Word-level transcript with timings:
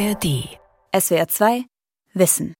ARD. 0.00 0.48
SWR 0.98 1.28
2 1.28 1.64
Wissen. 2.14 2.54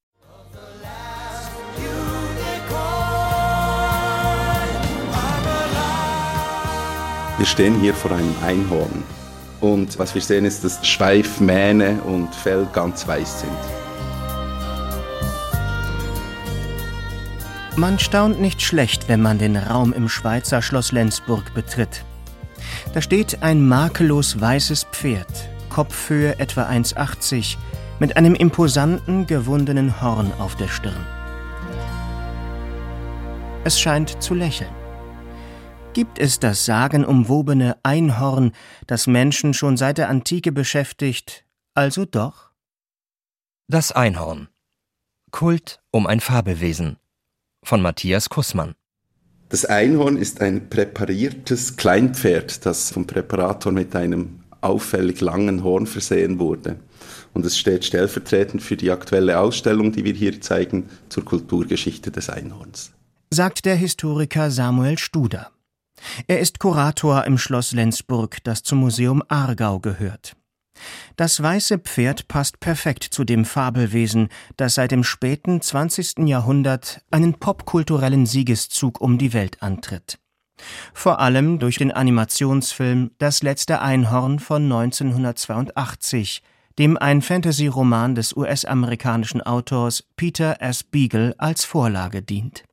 Wir 7.38 7.46
stehen 7.46 7.80
hier 7.80 7.94
vor 7.94 8.12
einem 8.12 8.34
Einhorn. 8.44 9.02
Und 9.62 9.98
was 9.98 10.14
wir 10.14 10.20
sehen 10.20 10.44
ist, 10.44 10.64
dass 10.64 10.86
Schweif, 10.86 11.40
Mähne 11.40 12.02
und 12.02 12.34
Fell 12.34 12.68
ganz 12.74 13.08
weiß 13.08 13.40
sind. 13.40 13.52
Man 17.76 17.98
staunt 17.98 18.38
nicht 18.38 18.60
schlecht, 18.60 19.08
wenn 19.08 19.22
man 19.22 19.38
den 19.38 19.56
Raum 19.56 19.94
im 19.94 20.10
Schweizer 20.10 20.60
Schloss 20.60 20.92
Lenzburg 20.92 21.54
betritt. 21.54 22.04
Da 22.92 23.00
steht 23.00 23.42
ein 23.42 23.66
makellos 23.66 24.38
weißes 24.38 24.84
Pferd, 24.92 25.48
Kopfhöhe 25.70 26.38
etwa 26.38 26.68
1,80, 26.68 27.56
mit 27.98 28.16
einem 28.16 28.34
imposanten, 28.34 29.26
gewundenen 29.26 30.02
Horn 30.02 30.32
auf 30.38 30.56
der 30.56 30.68
Stirn. 30.68 31.06
Es 33.64 33.80
scheint 33.80 34.22
zu 34.22 34.34
lächeln. 34.34 34.74
Gibt 35.92 36.18
es 36.18 36.38
das 36.38 36.64
sagenumwobene 36.66 37.76
Einhorn, 37.82 38.52
das 38.86 39.06
Menschen 39.06 39.54
schon 39.54 39.76
seit 39.76 39.98
der 39.98 40.08
Antike 40.08 40.52
beschäftigt, 40.52 41.44
also 41.74 42.04
doch? 42.04 42.50
Das 43.68 43.92
Einhorn. 43.92 44.48
Kult 45.30 45.80
um 45.90 46.06
ein 46.06 46.20
Fabelwesen 46.20 46.98
von 47.62 47.82
Matthias 47.82 48.28
Kussmann. 48.28 48.74
Das 49.48 49.64
Einhorn 49.64 50.16
ist 50.16 50.40
ein 50.40 50.70
präpariertes 50.70 51.76
Kleinpferd, 51.76 52.64
das 52.64 52.92
vom 52.92 53.06
Präparator 53.06 53.72
mit 53.72 53.96
einem 53.96 54.39
auffällig 54.60 55.20
langen 55.20 55.64
Horn 55.64 55.86
versehen 55.86 56.38
wurde. 56.38 56.80
Und 57.32 57.46
es 57.46 57.58
steht 57.58 57.84
stellvertretend 57.84 58.62
für 58.62 58.76
die 58.76 58.90
aktuelle 58.90 59.38
Ausstellung, 59.38 59.92
die 59.92 60.04
wir 60.04 60.14
hier 60.14 60.40
zeigen, 60.40 60.88
zur 61.08 61.24
Kulturgeschichte 61.24 62.10
des 62.10 62.28
Einhorns. 62.28 62.92
Sagt 63.30 63.64
der 63.64 63.76
Historiker 63.76 64.50
Samuel 64.50 64.98
Studer. 64.98 65.50
Er 66.26 66.40
ist 66.40 66.58
Kurator 66.58 67.24
im 67.24 67.38
Schloss 67.38 67.72
Lenzburg, 67.72 68.38
das 68.44 68.62
zum 68.62 68.78
Museum 68.78 69.22
Aargau 69.28 69.78
gehört. 69.78 70.34
Das 71.16 71.42
weiße 71.42 71.78
Pferd 71.78 72.28
passt 72.28 72.60
perfekt 72.60 73.04
zu 73.04 73.24
dem 73.24 73.44
Fabelwesen, 73.44 74.28
das 74.56 74.74
seit 74.74 74.92
dem 74.92 75.04
späten 75.04 75.60
20. 75.60 76.26
Jahrhundert 76.26 77.02
einen 77.10 77.34
popkulturellen 77.34 78.26
Siegeszug 78.26 79.00
um 79.00 79.18
die 79.18 79.32
Welt 79.32 79.62
antritt. 79.62 80.18
Vor 80.94 81.20
allem 81.20 81.58
durch 81.58 81.76
den 81.76 81.92
Animationsfilm 81.92 83.10
Das 83.18 83.42
letzte 83.42 83.80
Einhorn 83.80 84.38
von 84.38 84.64
1982, 84.64 86.42
dem 86.78 86.96
ein 86.96 87.22
Fantasy-Roman 87.22 88.14
des 88.14 88.36
US-amerikanischen 88.36 89.42
Autors 89.42 90.04
Peter 90.16 90.60
S. 90.60 90.82
Beagle 90.82 91.34
als 91.38 91.64
Vorlage 91.64 92.22
dient. 92.22 92.64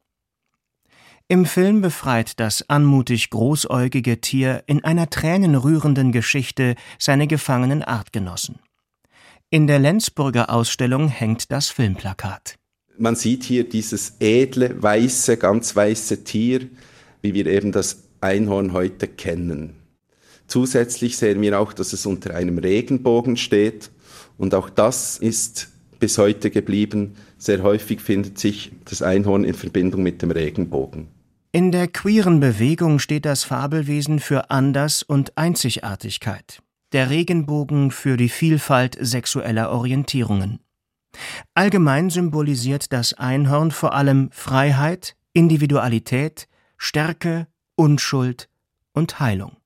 Im 1.29 1.45
Film 1.45 1.81
befreit 1.81 2.39
das 2.39 2.69
anmutig 2.69 3.29
großäugige 3.31 4.21
Tier 4.21 4.63
in 4.65 4.85
einer 4.85 5.09
tränenrührenden 5.09 6.13
Geschichte 6.13 6.75
seine 6.97 7.27
gefangenen 7.27 7.83
Artgenossen. 7.83 8.59
In 9.49 9.67
der 9.67 9.79
Lenzburger 9.79 10.49
Ausstellung 10.49 11.09
hängt 11.09 11.51
das 11.51 11.69
Filmplakat. 11.69 12.55
Man 12.97 13.15
sieht 13.15 13.43
hier 13.43 13.67
dieses 13.67 14.15
edle, 14.19 14.81
weiße, 14.81 15.37
ganz 15.37 15.75
weiße 15.75 16.23
Tier, 16.23 16.69
wie 17.21 17.33
wir 17.33 17.45
eben 17.47 17.71
das 17.71 18.03
Einhorn 18.21 18.73
heute 18.73 19.07
kennen. 19.07 19.75
Zusätzlich 20.47 21.17
sehen 21.17 21.41
wir 21.41 21.59
auch, 21.59 21.73
dass 21.73 21.93
es 21.93 22.05
unter 22.05 22.33
einem 22.33 22.57
Regenbogen 22.57 23.37
steht 23.37 23.91
und 24.37 24.55
auch 24.55 24.69
das 24.69 25.17
ist 25.17 25.69
bis 25.99 26.17
heute 26.17 26.49
geblieben. 26.49 27.15
Sehr 27.37 27.63
häufig 27.63 28.01
findet 28.01 28.39
sich 28.39 28.71
das 28.85 29.01
Einhorn 29.01 29.43
in 29.43 29.53
Verbindung 29.53 30.03
mit 30.03 30.21
dem 30.21 30.31
Regenbogen. 30.31 31.07
In 31.51 31.71
der 31.71 31.87
queeren 31.87 32.39
Bewegung 32.39 32.99
steht 32.99 33.25
das 33.25 33.43
Fabelwesen 33.43 34.19
für 34.19 34.51
Anders 34.51 35.01
und 35.01 35.37
Einzigartigkeit, 35.37 36.61
der 36.93 37.09
Regenbogen 37.09 37.91
für 37.91 38.15
die 38.15 38.29
Vielfalt 38.29 38.97
sexueller 38.99 39.71
Orientierungen. 39.71 40.59
Allgemein 41.55 42.09
symbolisiert 42.09 42.93
das 42.93 43.13
Einhorn 43.13 43.71
vor 43.71 43.93
allem 43.93 44.29
Freiheit, 44.31 45.15
Individualität, 45.33 46.47
Stärke, 46.77 47.47
Unschuld 47.75 48.49
und 48.93 49.19
Heilung. 49.19 49.57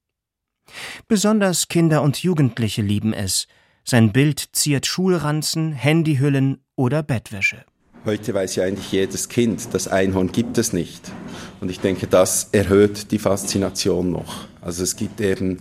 Besonders 1.08 1.68
Kinder 1.68 2.02
und 2.02 2.24
Jugendliche 2.24 2.82
lieben 2.82 3.14
es. 3.14 3.48
Sein 3.84 4.12
Bild 4.14 4.50
ziert 4.54 4.86
Schulranzen, 4.86 5.74
Handyhüllen 5.74 6.64
oder 6.76 7.04
Bettwäsche. 7.04 7.66
Heute 8.06 8.34
weiß 8.34 8.56
ja 8.56 8.64
eigentlich 8.64 8.92
jedes 8.92 9.30
Kind, 9.30 9.74
das 9.74 9.88
Einhorn 9.88 10.32
gibt 10.32 10.58
es 10.58 10.74
nicht. 10.74 11.12
Und 11.60 11.70
ich 11.70 11.80
denke, 11.80 12.08
das 12.08 12.50
erhöht 12.52 13.12
die 13.12 13.20
Faszination 13.20 14.12
noch. 14.12 14.48
Also 14.60 14.84
es 14.84 14.96
gibt 14.96 15.22
eben 15.22 15.60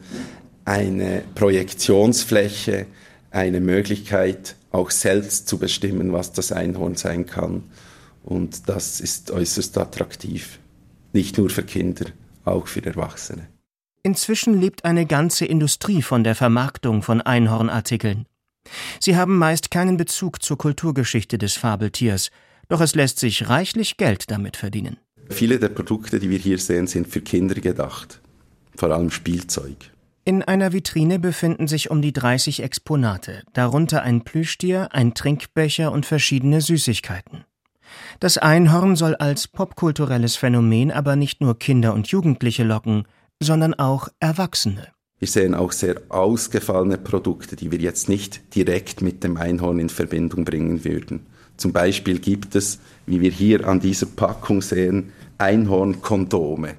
eine 0.65 1.23
Projektionsfläche, 1.35 2.87
eine 3.31 3.61
Möglichkeit, 3.61 4.57
auch 4.71 4.91
selbst 4.91 5.49
zu 5.49 5.59
bestimmen, 5.59 6.13
was 6.13 6.33
das 6.33 6.53
Einhorn 6.53 6.95
sein 6.95 7.27
kann. 7.27 7.65
Und 8.23 8.69
das 8.69 9.01
ist 9.01 9.31
äußerst 9.31 9.77
attraktiv. 9.77 10.61
Nicht 11.13 11.39
nur 11.39 11.51
für 11.51 11.63
Kinder, 11.63 12.07
auch 12.45 12.67
für 12.67 12.85
Erwachsene. 12.85 13.49
Inzwischen 14.03 14.61
lebt 14.61 14.85
eine 14.85 15.07
ganze 15.07 15.45
Industrie 15.45 16.03
von 16.03 16.25
der 16.25 16.35
Vermarktung 16.35 17.03
von 17.03 17.21
Einhornartikeln. 17.21 18.27
Sie 18.99 19.17
haben 19.17 19.37
meist 19.37 19.71
keinen 19.71 19.97
Bezug 19.97 20.43
zur 20.43 20.57
Kulturgeschichte 20.57 21.39
des 21.39 21.55
Fabeltiers, 21.55 22.31
doch 22.69 22.81
es 22.81 22.95
lässt 22.95 23.19
sich 23.19 23.49
reichlich 23.49 23.97
Geld 23.97 24.31
damit 24.31 24.57
verdienen. 24.57 24.99
Viele 25.29 25.59
der 25.59 25.69
Produkte, 25.69 26.19
die 26.19 26.31
wir 26.31 26.39
hier 26.39 26.59
sehen, 26.59 26.87
sind 26.87 27.09
für 27.09 27.21
Kinder 27.21 27.55
gedacht, 27.55 28.21
vor 28.77 28.91
allem 28.91 29.11
Spielzeug. 29.11 29.77
In 30.25 30.43
einer 30.43 30.73
Vitrine 30.73 31.19
befinden 31.19 31.67
sich 31.67 31.91
um 31.91 32.03
die 32.03 32.13
30 32.13 32.63
Exponate, 32.63 33.43
darunter 33.53 34.03
ein 34.03 34.23
Plüschtier, 34.23 34.89
ein 34.93 35.15
Trinkbecher 35.15 35.93
und 35.93 36.07
verschiedene 36.07 36.61
Süßigkeiten. 36.61 37.45
Das 38.19 38.39
Einhorn 38.39 38.97
soll 38.97 39.15
als 39.15 39.49
popkulturelles 39.49 40.37
Phänomen 40.37 40.91
aber 40.91 41.17
nicht 41.17 41.41
nur 41.41 41.59
Kinder 41.59 41.95
und 41.95 42.09
Jugendliche 42.09 42.65
locken, 42.65 43.05
sondern 43.43 43.75
auch 43.75 44.09
Erwachsene. 44.21 44.89
Wir 45.19 45.29
sehen 45.29 45.55
auch 45.55 45.73
sehr 45.73 46.01
ausgefallene 46.09 46.97
Produkte, 46.97 47.55
die 47.55 47.71
wir 47.71 47.79
jetzt 47.79 48.09
nicht 48.09 48.55
direkt 48.55 49.03
mit 49.03 49.23
dem 49.23 49.37
Einhorn 49.37 49.79
in 49.79 49.91
Verbindung 49.91 50.45
bringen 50.45 50.85
würden. 50.85 51.27
Zum 51.59 51.75
Beispiel 51.75 52.19
gibt 52.19 52.55
es, 52.55 52.79
wie 53.05 53.21
wir 53.21 53.31
hier 53.31 53.69
an 53.69 53.81
dieser 53.81 54.07
Packung 54.07 54.63
sehen, 54.63 55.13
Einhornkondome. 55.37 56.77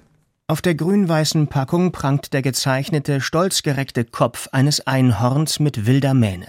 Auf 0.48 0.62
der 0.62 0.76
grün-weißen 0.76 1.48
Packung 1.48 1.92
prangt 1.92 2.34
der 2.34 2.42
gezeichnete, 2.42 3.22
stolzgereckte 3.22 4.06
Kopf 4.06 4.50
eines 4.52 4.86
Einhorns 4.86 5.60
mit 5.60 5.86
wilder 5.86 6.14
Mähne. 6.16 6.48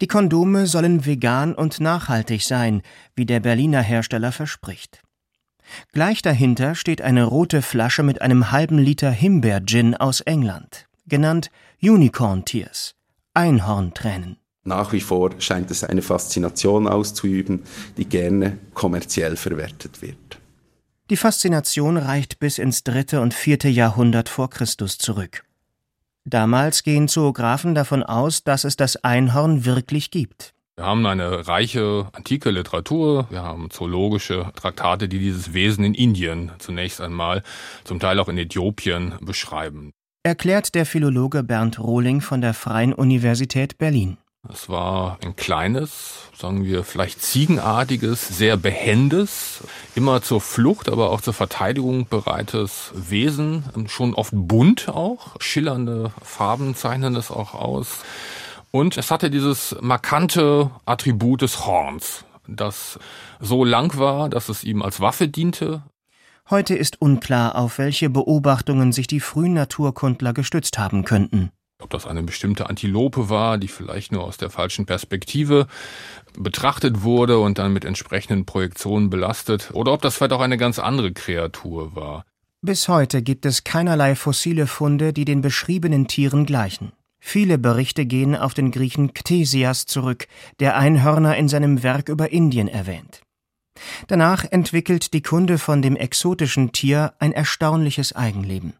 Die 0.00 0.06
Kondome 0.06 0.66
sollen 0.66 1.06
vegan 1.06 1.54
und 1.54 1.80
nachhaltig 1.80 2.42
sein, 2.42 2.82
wie 3.14 3.26
der 3.26 3.40
Berliner 3.40 3.82
Hersteller 3.82 4.32
verspricht. 4.32 5.02
Gleich 5.92 6.22
dahinter 6.22 6.74
steht 6.74 7.00
eine 7.00 7.24
rote 7.24 7.62
Flasche 7.62 8.02
mit 8.02 8.22
einem 8.22 8.50
halben 8.50 8.78
Liter 8.78 9.10
Himbeer-Gin 9.10 9.94
aus 9.96 10.20
England 10.20 10.86
genannt 11.10 11.50
Unicorn 11.82 12.46
Tears, 12.46 12.94
Einhorntränen. 13.34 14.38
Nach 14.64 14.92
wie 14.92 15.00
vor 15.00 15.32
scheint 15.38 15.70
es 15.70 15.84
eine 15.84 16.00
Faszination 16.00 16.86
auszuüben, 16.86 17.64
die 17.98 18.06
gerne 18.06 18.58
kommerziell 18.72 19.36
verwertet 19.36 20.00
wird. 20.00 20.38
Die 21.10 21.16
Faszination 21.16 21.96
reicht 21.96 22.38
bis 22.38 22.58
ins 22.58 22.84
dritte 22.84 23.20
und 23.20 23.34
vierte 23.34 23.68
Jahrhundert 23.68 24.28
vor 24.28 24.48
Christus 24.48 24.96
zurück. 24.96 25.44
Damals 26.24 26.82
gehen 26.82 27.08
Zoographen 27.08 27.74
davon 27.74 28.02
aus, 28.02 28.44
dass 28.44 28.64
es 28.64 28.76
das 28.76 28.96
Einhorn 28.96 29.64
wirklich 29.64 30.10
gibt. 30.10 30.52
Wir 30.76 30.86
haben 30.86 31.04
eine 31.06 31.46
reiche 31.46 32.08
antike 32.12 32.50
Literatur, 32.50 33.26
wir 33.30 33.42
haben 33.42 33.70
zoologische 33.70 34.50
Traktate, 34.54 35.08
die 35.08 35.18
dieses 35.18 35.52
Wesen 35.52 35.84
in 35.84 35.94
Indien 35.94 36.52
zunächst 36.58 37.00
einmal, 37.00 37.42
zum 37.84 38.00
Teil 38.00 38.18
auch 38.18 38.28
in 38.28 38.38
Äthiopien 38.38 39.14
beschreiben 39.20 39.92
erklärt 40.22 40.74
der 40.74 40.84
Philologe 40.84 41.42
Bernd 41.42 41.78
Rohling 41.78 42.20
von 42.20 42.40
der 42.40 42.52
Freien 42.54 42.92
Universität 42.92 43.78
Berlin. 43.78 44.18
Es 44.48 44.68
war 44.70 45.18
ein 45.22 45.36
kleines, 45.36 46.30
sagen 46.34 46.64
wir 46.64 46.82
vielleicht 46.82 47.20
ziegenartiges, 47.22 48.26
sehr 48.26 48.56
behendes, 48.56 49.62
immer 49.94 50.22
zur 50.22 50.40
Flucht, 50.40 50.88
aber 50.88 51.10
auch 51.10 51.20
zur 51.20 51.34
Verteidigung 51.34 52.08
bereites 52.08 52.90
Wesen, 52.94 53.64
schon 53.88 54.14
oft 54.14 54.32
bunt 54.34 54.88
auch, 54.88 55.36
schillernde 55.40 56.12
Farben 56.22 56.74
zeichnen 56.74 57.16
es 57.16 57.30
auch 57.30 57.54
aus. 57.54 57.98
Und 58.70 58.96
es 58.96 59.10
hatte 59.10 59.30
dieses 59.30 59.76
markante 59.82 60.70
Attribut 60.86 61.42
des 61.42 61.66
Horns, 61.66 62.24
das 62.48 62.98
so 63.40 63.64
lang 63.64 63.98
war, 63.98 64.30
dass 64.30 64.48
es 64.48 64.64
ihm 64.64 64.82
als 64.82 65.00
Waffe 65.00 65.28
diente, 65.28 65.82
Heute 66.48 66.74
ist 66.74 67.00
unklar, 67.00 67.54
auf 67.54 67.78
welche 67.78 68.10
Beobachtungen 68.10 68.90
sich 68.90 69.06
die 69.06 69.20
frühen 69.20 69.54
Naturkundler 69.54 70.32
gestützt 70.32 70.80
haben 70.80 71.04
könnten. 71.04 71.52
Ob 71.80 71.90
das 71.90 72.06
eine 72.06 72.22
bestimmte 72.22 72.68
Antilope 72.68 73.28
war, 73.28 73.58
die 73.58 73.68
vielleicht 73.68 74.12
nur 74.12 74.24
aus 74.24 74.36
der 74.36 74.50
falschen 74.50 74.86
Perspektive 74.86 75.66
betrachtet 76.38 77.02
wurde 77.02 77.38
und 77.38 77.58
dann 77.58 77.72
mit 77.72 77.84
entsprechenden 77.84 78.44
Projektionen 78.44 79.10
belastet, 79.10 79.70
oder 79.72 79.92
ob 79.92 80.02
das 80.02 80.16
vielleicht 80.16 80.32
auch 80.32 80.40
eine 80.40 80.58
ganz 80.58 80.78
andere 80.78 81.12
Kreatur 81.12 81.96
war. 81.96 82.24
Bis 82.62 82.88
heute 82.88 83.22
gibt 83.22 83.46
es 83.46 83.64
keinerlei 83.64 84.14
fossile 84.14 84.66
Funde, 84.66 85.12
die 85.14 85.24
den 85.24 85.40
beschriebenen 85.40 86.06
Tieren 86.06 86.44
gleichen. 86.44 86.92
Viele 87.18 87.58
Berichte 87.58 88.06
gehen 88.06 88.34
auf 88.34 88.54
den 88.54 88.70
Griechen 88.70 89.14
Ctesias 89.14 89.86
zurück, 89.86 90.26
der 90.58 90.76
Einhörner 90.76 91.36
in 91.36 91.48
seinem 91.48 91.82
Werk 91.82 92.08
über 92.08 92.32
Indien 92.32 92.68
erwähnt. 92.68 93.22
Danach 94.08 94.44
entwickelt 94.44 95.12
die 95.12 95.22
Kunde 95.22 95.58
von 95.58 95.80
dem 95.82 95.96
exotischen 95.96 96.72
Tier 96.72 97.14
ein 97.18 97.32
erstaunliches 97.32 98.14
Eigenleben. 98.14 98.74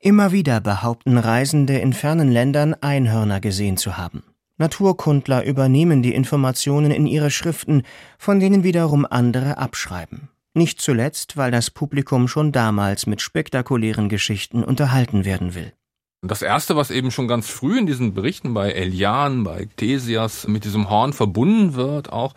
Immer 0.00 0.32
wieder 0.32 0.60
behaupten 0.60 1.18
Reisende 1.18 1.78
in 1.78 1.92
fernen 1.92 2.30
Ländern 2.30 2.74
Einhörner 2.74 3.40
gesehen 3.40 3.76
zu 3.76 3.96
haben. 3.96 4.22
Naturkundler 4.58 5.44
übernehmen 5.44 6.02
die 6.02 6.14
Informationen 6.14 6.90
in 6.90 7.06
ihre 7.06 7.30
Schriften, 7.30 7.82
von 8.18 8.40
denen 8.40 8.64
wiederum 8.64 9.06
andere 9.08 9.58
abschreiben. 9.58 10.28
Nicht 10.54 10.80
zuletzt, 10.80 11.36
weil 11.36 11.50
das 11.50 11.70
Publikum 11.70 12.28
schon 12.28 12.52
damals 12.52 13.06
mit 13.06 13.20
spektakulären 13.20 14.08
Geschichten 14.08 14.64
unterhalten 14.64 15.26
werden 15.26 15.54
will. 15.54 15.74
Das 16.22 16.40
erste, 16.40 16.76
was 16.76 16.90
eben 16.90 17.10
schon 17.10 17.28
ganz 17.28 17.48
früh 17.48 17.78
in 17.78 17.86
diesen 17.86 18.14
Berichten 18.14 18.54
bei 18.54 18.72
Elian, 18.72 19.44
bei 19.44 19.66
Ctesias 19.66 20.48
mit 20.48 20.64
diesem 20.64 20.88
Horn 20.88 21.12
verbunden 21.12 21.74
wird 21.74 22.10
auch, 22.10 22.34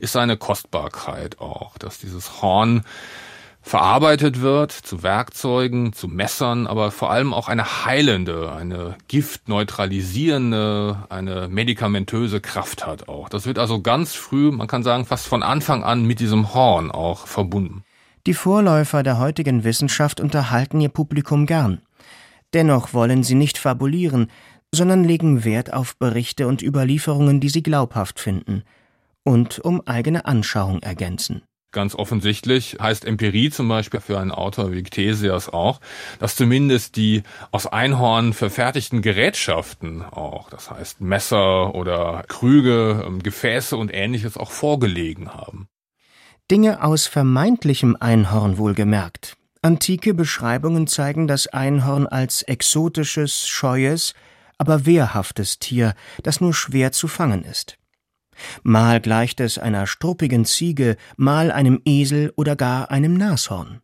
ist 0.00 0.12
seine 0.12 0.38
Kostbarkeit 0.38 1.38
auch, 1.38 1.76
dass 1.76 1.98
dieses 1.98 2.40
Horn 2.40 2.84
verarbeitet 3.60 4.40
wird 4.40 4.72
zu 4.72 5.02
Werkzeugen, 5.02 5.92
zu 5.92 6.08
Messern, 6.08 6.66
aber 6.66 6.90
vor 6.90 7.10
allem 7.10 7.34
auch 7.34 7.48
eine 7.48 7.84
heilende, 7.84 8.52
eine 8.52 8.96
giftneutralisierende, 9.08 11.04
eine 11.08 11.48
medikamentöse 11.48 12.40
Kraft 12.40 12.86
hat 12.86 13.08
auch. 13.08 13.28
Das 13.28 13.46
wird 13.46 13.58
also 13.58 13.82
ganz 13.82 14.14
früh, 14.14 14.50
man 14.50 14.66
kann 14.66 14.82
sagen 14.82 15.04
fast 15.04 15.26
von 15.26 15.42
Anfang 15.42 15.84
an 15.84 16.04
mit 16.04 16.20
diesem 16.20 16.54
Horn 16.54 16.90
auch 16.90 17.26
verbunden. 17.26 17.84
Die 18.26 18.34
Vorläufer 18.34 19.02
der 19.02 19.18
heutigen 19.18 19.64
Wissenschaft 19.64 20.20
unterhalten 20.20 20.80
ihr 20.80 20.90
Publikum 20.90 21.46
gern. 21.46 21.80
Dennoch 22.54 22.94
wollen 22.94 23.22
sie 23.22 23.34
nicht 23.34 23.58
fabulieren, 23.58 24.30
sondern 24.72 25.04
legen 25.04 25.44
Wert 25.44 25.72
auf 25.72 25.96
Berichte 25.96 26.46
und 26.46 26.62
Überlieferungen, 26.62 27.40
die 27.40 27.48
sie 27.48 27.62
glaubhaft 27.62 28.20
finden 28.20 28.64
und 29.24 29.58
um 29.58 29.82
eigene 29.86 30.24
Anschauung 30.24 30.80
ergänzen. 30.82 31.42
Ganz 31.70 31.94
offensichtlich 31.94 32.78
heißt 32.80 33.04
Empirie 33.04 33.50
zum 33.50 33.68
Beispiel 33.68 34.00
für 34.00 34.18
einen 34.18 34.30
Autor 34.30 34.72
wie 34.72 34.82
Ctesias 34.82 35.50
auch, 35.50 35.80
dass 36.18 36.34
zumindest 36.34 36.96
die 36.96 37.24
aus 37.50 37.66
Einhorn 37.66 38.32
verfertigten 38.32 39.02
Gerätschaften 39.02 40.02
auch, 40.02 40.48
das 40.48 40.70
heißt 40.70 41.02
Messer 41.02 41.74
oder 41.74 42.24
Krüge, 42.26 43.04
ähm, 43.06 43.22
Gefäße 43.22 43.76
und 43.76 43.92
ähnliches 43.92 44.38
auch 44.38 44.50
vorgelegen 44.50 45.34
haben. 45.34 45.68
Dinge 46.50 46.82
aus 46.82 47.06
vermeintlichem 47.06 47.98
Einhorn 48.00 48.56
wohlgemerkt. 48.56 49.36
Antike 49.60 50.14
Beschreibungen 50.14 50.86
zeigen 50.86 51.26
das 51.28 51.48
Einhorn 51.48 52.06
als 52.06 52.40
exotisches, 52.40 53.46
scheues, 53.46 54.14
aber 54.56 54.86
wehrhaftes 54.86 55.58
Tier, 55.58 55.94
das 56.22 56.40
nur 56.40 56.54
schwer 56.54 56.92
zu 56.92 57.08
fangen 57.08 57.44
ist. 57.44 57.76
Mal 58.62 59.00
gleicht 59.00 59.40
es 59.40 59.58
einer 59.58 59.86
struppigen 59.86 60.44
Ziege, 60.44 60.96
mal 61.16 61.50
einem 61.50 61.80
Esel 61.84 62.32
oder 62.36 62.56
gar 62.56 62.90
einem 62.90 63.14
Nashorn. 63.14 63.80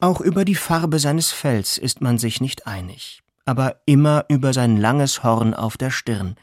Auch 0.00 0.20
über 0.20 0.44
die 0.44 0.54
Farbe 0.54 0.98
seines 0.98 1.32
Fells 1.32 1.78
ist 1.78 2.00
man 2.00 2.18
sich 2.18 2.40
nicht 2.40 2.66
einig, 2.66 3.22
aber 3.44 3.80
immer 3.86 4.24
über 4.28 4.52
sein 4.52 4.76
langes 4.76 5.22
Horn 5.22 5.54
auf 5.54 5.76
der 5.76 5.90
Stirn. 5.90 6.36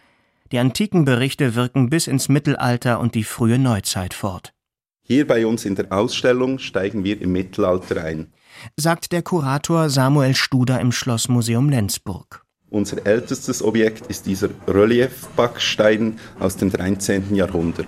Die 0.51 0.59
antiken 0.59 1.05
Berichte 1.05 1.55
wirken 1.55 1.89
bis 1.89 2.07
ins 2.07 2.29
Mittelalter 2.29 2.99
und 2.99 3.15
die 3.15 3.23
frühe 3.23 3.57
Neuzeit 3.57 4.13
fort. 4.13 4.53
Hier 5.01 5.27
bei 5.27 5.45
uns 5.45 5.65
in 5.65 5.75
der 5.75 5.91
Ausstellung 5.91 6.59
steigen 6.59 7.03
wir 7.03 7.21
im 7.21 7.31
Mittelalter 7.31 8.03
ein, 8.03 8.33
sagt 8.75 9.11
der 9.11 9.21
Kurator 9.21 9.89
Samuel 9.89 10.35
Studer 10.35 10.79
im 10.79 10.91
Schlossmuseum 10.91 11.69
Lenzburg. 11.69 12.44
Unser 12.75 13.07
ältestes 13.07 13.63
Objekt 13.63 14.07
ist 14.07 14.25
dieser 14.25 14.49
Reliefbackstein 14.67 16.19
aus 16.41 16.57
dem 16.57 16.73
13. 16.73 17.33
Jahrhundert. 17.33 17.87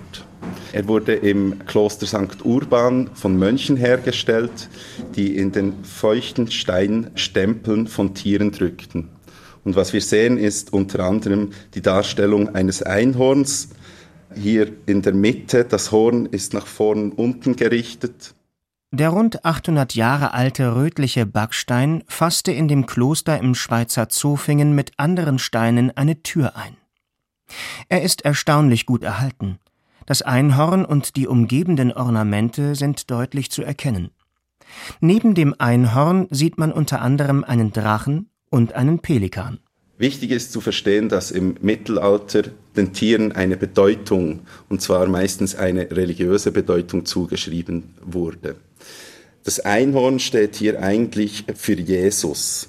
Er 0.72 0.88
wurde 0.88 1.12
im 1.12 1.66
Kloster 1.66 2.06
St. 2.06 2.42
Urban 2.42 3.10
von 3.12 3.36
Mönchen 3.38 3.76
hergestellt, 3.76 4.70
die 5.14 5.36
in 5.36 5.52
den 5.52 5.84
feuchten 5.84 6.50
Stein 6.50 7.10
Stempeln 7.16 7.86
von 7.86 8.14
Tieren 8.14 8.50
drückten. 8.50 9.10
Und 9.62 9.76
was 9.76 9.92
wir 9.92 10.00
sehen, 10.00 10.38
ist 10.38 10.72
unter 10.72 11.00
anderem 11.00 11.50
die 11.74 11.82
Darstellung 11.82 12.54
eines 12.54 12.82
Einhorns. 12.82 13.68
Hier 14.34 14.72
in 14.86 15.02
der 15.02 15.12
Mitte, 15.12 15.66
das 15.66 15.92
Horn 15.92 16.24
ist 16.24 16.54
nach 16.54 16.66
vorn 16.66 17.12
unten 17.12 17.56
gerichtet 17.56 18.32
der 18.90 19.10
rund 19.10 19.44
800 19.44 19.94
Jahre 19.94 20.32
alte 20.32 20.74
rötliche 20.74 21.26
Backstein 21.26 22.04
fasste 22.08 22.52
in 22.52 22.68
dem 22.68 22.86
Kloster 22.86 23.38
im 23.38 23.54
Schweizer 23.54 24.08
Zofingen 24.08 24.74
mit 24.74 24.92
anderen 24.96 25.38
Steinen 25.38 25.94
eine 25.96 26.22
Tür 26.22 26.56
ein. 26.56 26.76
Er 27.88 28.02
ist 28.02 28.24
erstaunlich 28.24 28.86
gut 28.86 29.02
erhalten. 29.02 29.58
Das 30.06 30.22
Einhorn 30.22 30.86
und 30.86 31.16
die 31.16 31.26
umgebenden 31.26 31.92
Ornamente 31.92 32.74
sind 32.74 33.10
deutlich 33.10 33.50
zu 33.50 33.62
erkennen. 33.62 34.10
Neben 35.00 35.34
dem 35.34 35.54
Einhorn 35.58 36.26
sieht 36.30 36.56
man 36.56 36.72
unter 36.72 37.02
anderem 37.02 37.44
einen 37.44 37.72
Drachen 37.72 38.30
und 38.50 38.72
einen 38.72 39.00
Pelikan. 39.00 39.58
Wichtig 39.98 40.30
ist 40.30 40.52
zu 40.52 40.60
verstehen, 40.60 41.08
dass 41.08 41.30
im 41.30 41.56
Mittelalter 41.60 42.44
den 42.76 42.92
Tieren 42.92 43.32
eine 43.32 43.56
Bedeutung, 43.56 44.40
und 44.68 44.80
zwar 44.80 45.08
meistens 45.08 45.56
eine 45.56 45.90
religiöse 45.90 46.52
Bedeutung 46.52 47.04
zugeschrieben 47.04 47.94
wurde. 48.00 48.56
Das 49.44 49.60
Einhorn 49.60 50.18
steht 50.18 50.56
hier 50.56 50.82
eigentlich 50.82 51.44
für 51.54 51.74
Jesus. 51.74 52.68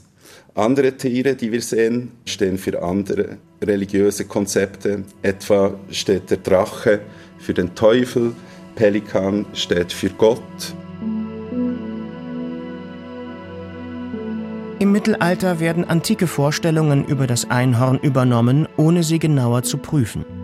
Andere 0.55 0.97
Tiere, 0.97 1.35
die 1.35 1.51
wir 1.51 1.61
sehen, 1.61 2.11
stehen 2.25 2.57
für 2.57 2.81
andere 2.81 3.37
religiöse 3.61 4.25
Konzepte. 4.25 5.03
Etwa 5.21 5.79
steht 5.91 6.29
der 6.29 6.37
Drache 6.37 7.01
für 7.37 7.53
den 7.53 7.75
Teufel, 7.75 8.33
Pelikan 8.75 9.45
steht 9.53 9.91
für 9.91 10.09
Gott. 10.09 10.39
Im 14.79 14.93
Mittelalter 14.93 15.59
werden 15.59 15.83
antike 15.83 16.27
Vorstellungen 16.27 17.05
über 17.05 17.27
das 17.27 17.49
Einhorn 17.49 17.99
übernommen, 17.99 18.67
ohne 18.77 19.03
sie 19.03 19.19
genauer 19.19 19.63
zu 19.63 19.77
prüfen. 19.77 20.38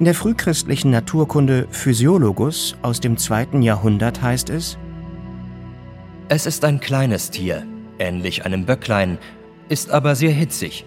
In 0.00 0.06
der 0.06 0.14
frühchristlichen 0.14 0.90
Naturkunde 0.90 1.68
Physiologus 1.70 2.74
aus 2.80 3.00
dem 3.00 3.18
zweiten 3.18 3.60
Jahrhundert 3.60 4.22
heißt 4.22 4.48
es, 4.48 4.78
es 6.30 6.46
ist 6.46 6.64
ein 6.64 6.80
kleines 6.80 7.30
Tier, 7.30 7.66
ähnlich 7.98 8.46
einem 8.46 8.64
Böcklein, 8.64 9.18
ist 9.68 9.90
aber 9.90 10.14
sehr 10.14 10.30
hitzig. 10.30 10.86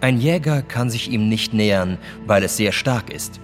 Ein 0.00 0.18
Jäger 0.18 0.62
kann 0.62 0.88
sich 0.88 1.10
ihm 1.10 1.28
nicht 1.28 1.52
nähern, 1.52 1.98
weil 2.24 2.44
es 2.44 2.56
sehr 2.56 2.70
stark 2.70 3.12
ist. 3.12 3.40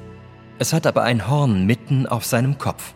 Es 0.60 0.72
hat 0.72 0.86
aber 0.86 1.02
ein 1.02 1.28
Horn 1.28 1.66
mitten 1.66 2.06
auf 2.06 2.24
seinem 2.24 2.56
Kopf. 2.56 2.94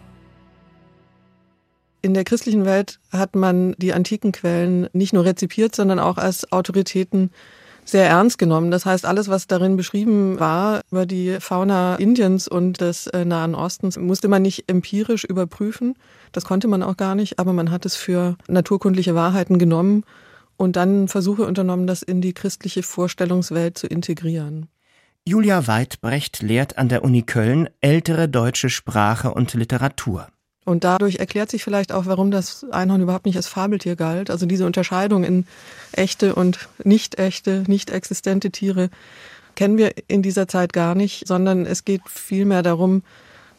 In 2.00 2.14
der 2.14 2.22
christlichen 2.22 2.64
Welt 2.64 3.00
hat 3.10 3.34
man 3.34 3.74
die 3.78 3.92
antiken 3.92 4.30
Quellen 4.30 4.88
nicht 4.92 5.14
nur 5.14 5.24
rezipiert, 5.24 5.74
sondern 5.74 5.98
auch 5.98 6.16
als 6.16 6.52
Autoritäten 6.52 7.32
sehr 7.92 8.08
ernst 8.08 8.38
genommen. 8.38 8.70
Das 8.70 8.84
heißt, 8.84 9.06
alles, 9.06 9.28
was 9.28 9.46
darin 9.46 9.76
beschrieben 9.76 10.40
war 10.40 10.80
über 10.90 11.06
die 11.06 11.36
Fauna 11.38 11.94
Indiens 11.96 12.48
und 12.48 12.80
des 12.80 13.06
äh, 13.06 13.24
Nahen 13.24 13.54
Ostens, 13.54 13.96
musste 13.96 14.26
man 14.26 14.42
nicht 14.42 14.68
empirisch 14.68 15.24
überprüfen. 15.24 15.94
Das 16.32 16.44
konnte 16.44 16.66
man 16.66 16.82
auch 16.82 16.96
gar 16.96 17.14
nicht, 17.14 17.38
aber 17.38 17.52
man 17.52 17.70
hat 17.70 17.86
es 17.86 17.94
für 17.94 18.36
naturkundliche 18.48 19.14
Wahrheiten 19.14 19.58
genommen 19.58 20.04
und 20.56 20.76
dann 20.76 21.06
Versuche 21.08 21.46
unternommen, 21.46 21.86
das 21.86 22.02
in 22.02 22.20
die 22.20 22.34
christliche 22.34 22.82
Vorstellungswelt 22.82 23.78
zu 23.78 23.86
integrieren. 23.86 24.68
Julia 25.24 25.68
Weidbrecht 25.68 26.42
lehrt 26.42 26.78
an 26.78 26.88
der 26.88 27.04
Uni 27.04 27.22
Köln 27.22 27.68
ältere 27.80 28.28
deutsche 28.28 28.70
Sprache 28.70 29.32
und 29.32 29.54
Literatur. 29.54 30.26
Und 30.64 30.84
dadurch 30.84 31.16
erklärt 31.16 31.50
sich 31.50 31.64
vielleicht 31.64 31.90
auch, 31.92 32.06
warum 32.06 32.30
das 32.30 32.64
Einhorn 32.70 33.00
überhaupt 33.00 33.26
nicht 33.26 33.36
als 33.36 33.48
Fabeltier 33.48 33.96
galt. 33.96 34.30
Also 34.30 34.46
diese 34.46 34.64
Unterscheidung 34.64 35.24
in 35.24 35.46
echte 35.90 36.34
und 36.34 36.68
nicht 36.84 37.18
echte, 37.18 37.64
nicht 37.66 37.90
existente 37.90 38.50
Tiere 38.50 38.90
kennen 39.54 39.76
wir 39.76 39.92
in 40.08 40.22
dieser 40.22 40.48
Zeit 40.48 40.72
gar 40.72 40.94
nicht, 40.94 41.26
sondern 41.26 41.66
es 41.66 41.84
geht 41.84 42.02
vielmehr 42.08 42.62
darum, 42.62 43.02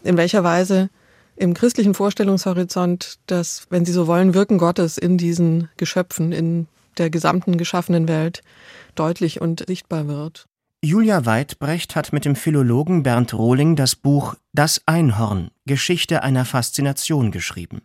in 0.04 0.18
welcher 0.18 0.44
Weise 0.44 0.90
im 1.36 1.54
christlichen 1.54 1.94
Vorstellungshorizont 1.94 3.20
das, 3.28 3.68
wenn 3.70 3.86
Sie 3.86 3.92
so 3.92 4.08
wollen, 4.08 4.34
Wirken 4.34 4.58
Gottes 4.58 4.98
in 4.98 5.18
diesen 5.18 5.70
Geschöpfen, 5.78 6.32
in 6.32 6.68
der 6.98 7.10
gesamten 7.10 7.58
geschaffenen 7.58 8.08
Welt 8.08 8.42
deutlich 8.96 9.42
und 9.42 9.66
sichtbar 9.68 10.08
wird. 10.08 10.46
Julia 10.86 11.26
Weidbrecht 11.26 11.96
hat 11.96 12.12
mit 12.12 12.26
dem 12.26 12.36
Philologen 12.36 13.04
Bernd 13.04 13.34
Rohling 13.34 13.78
das 13.78 13.96
Buch 13.96 14.36
Das 14.52 14.82
Einhorn 14.86 15.50
Geschichte 15.66 16.24
einer 16.24 16.44
Faszination 16.44 17.32
geschrieben. 17.32 17.84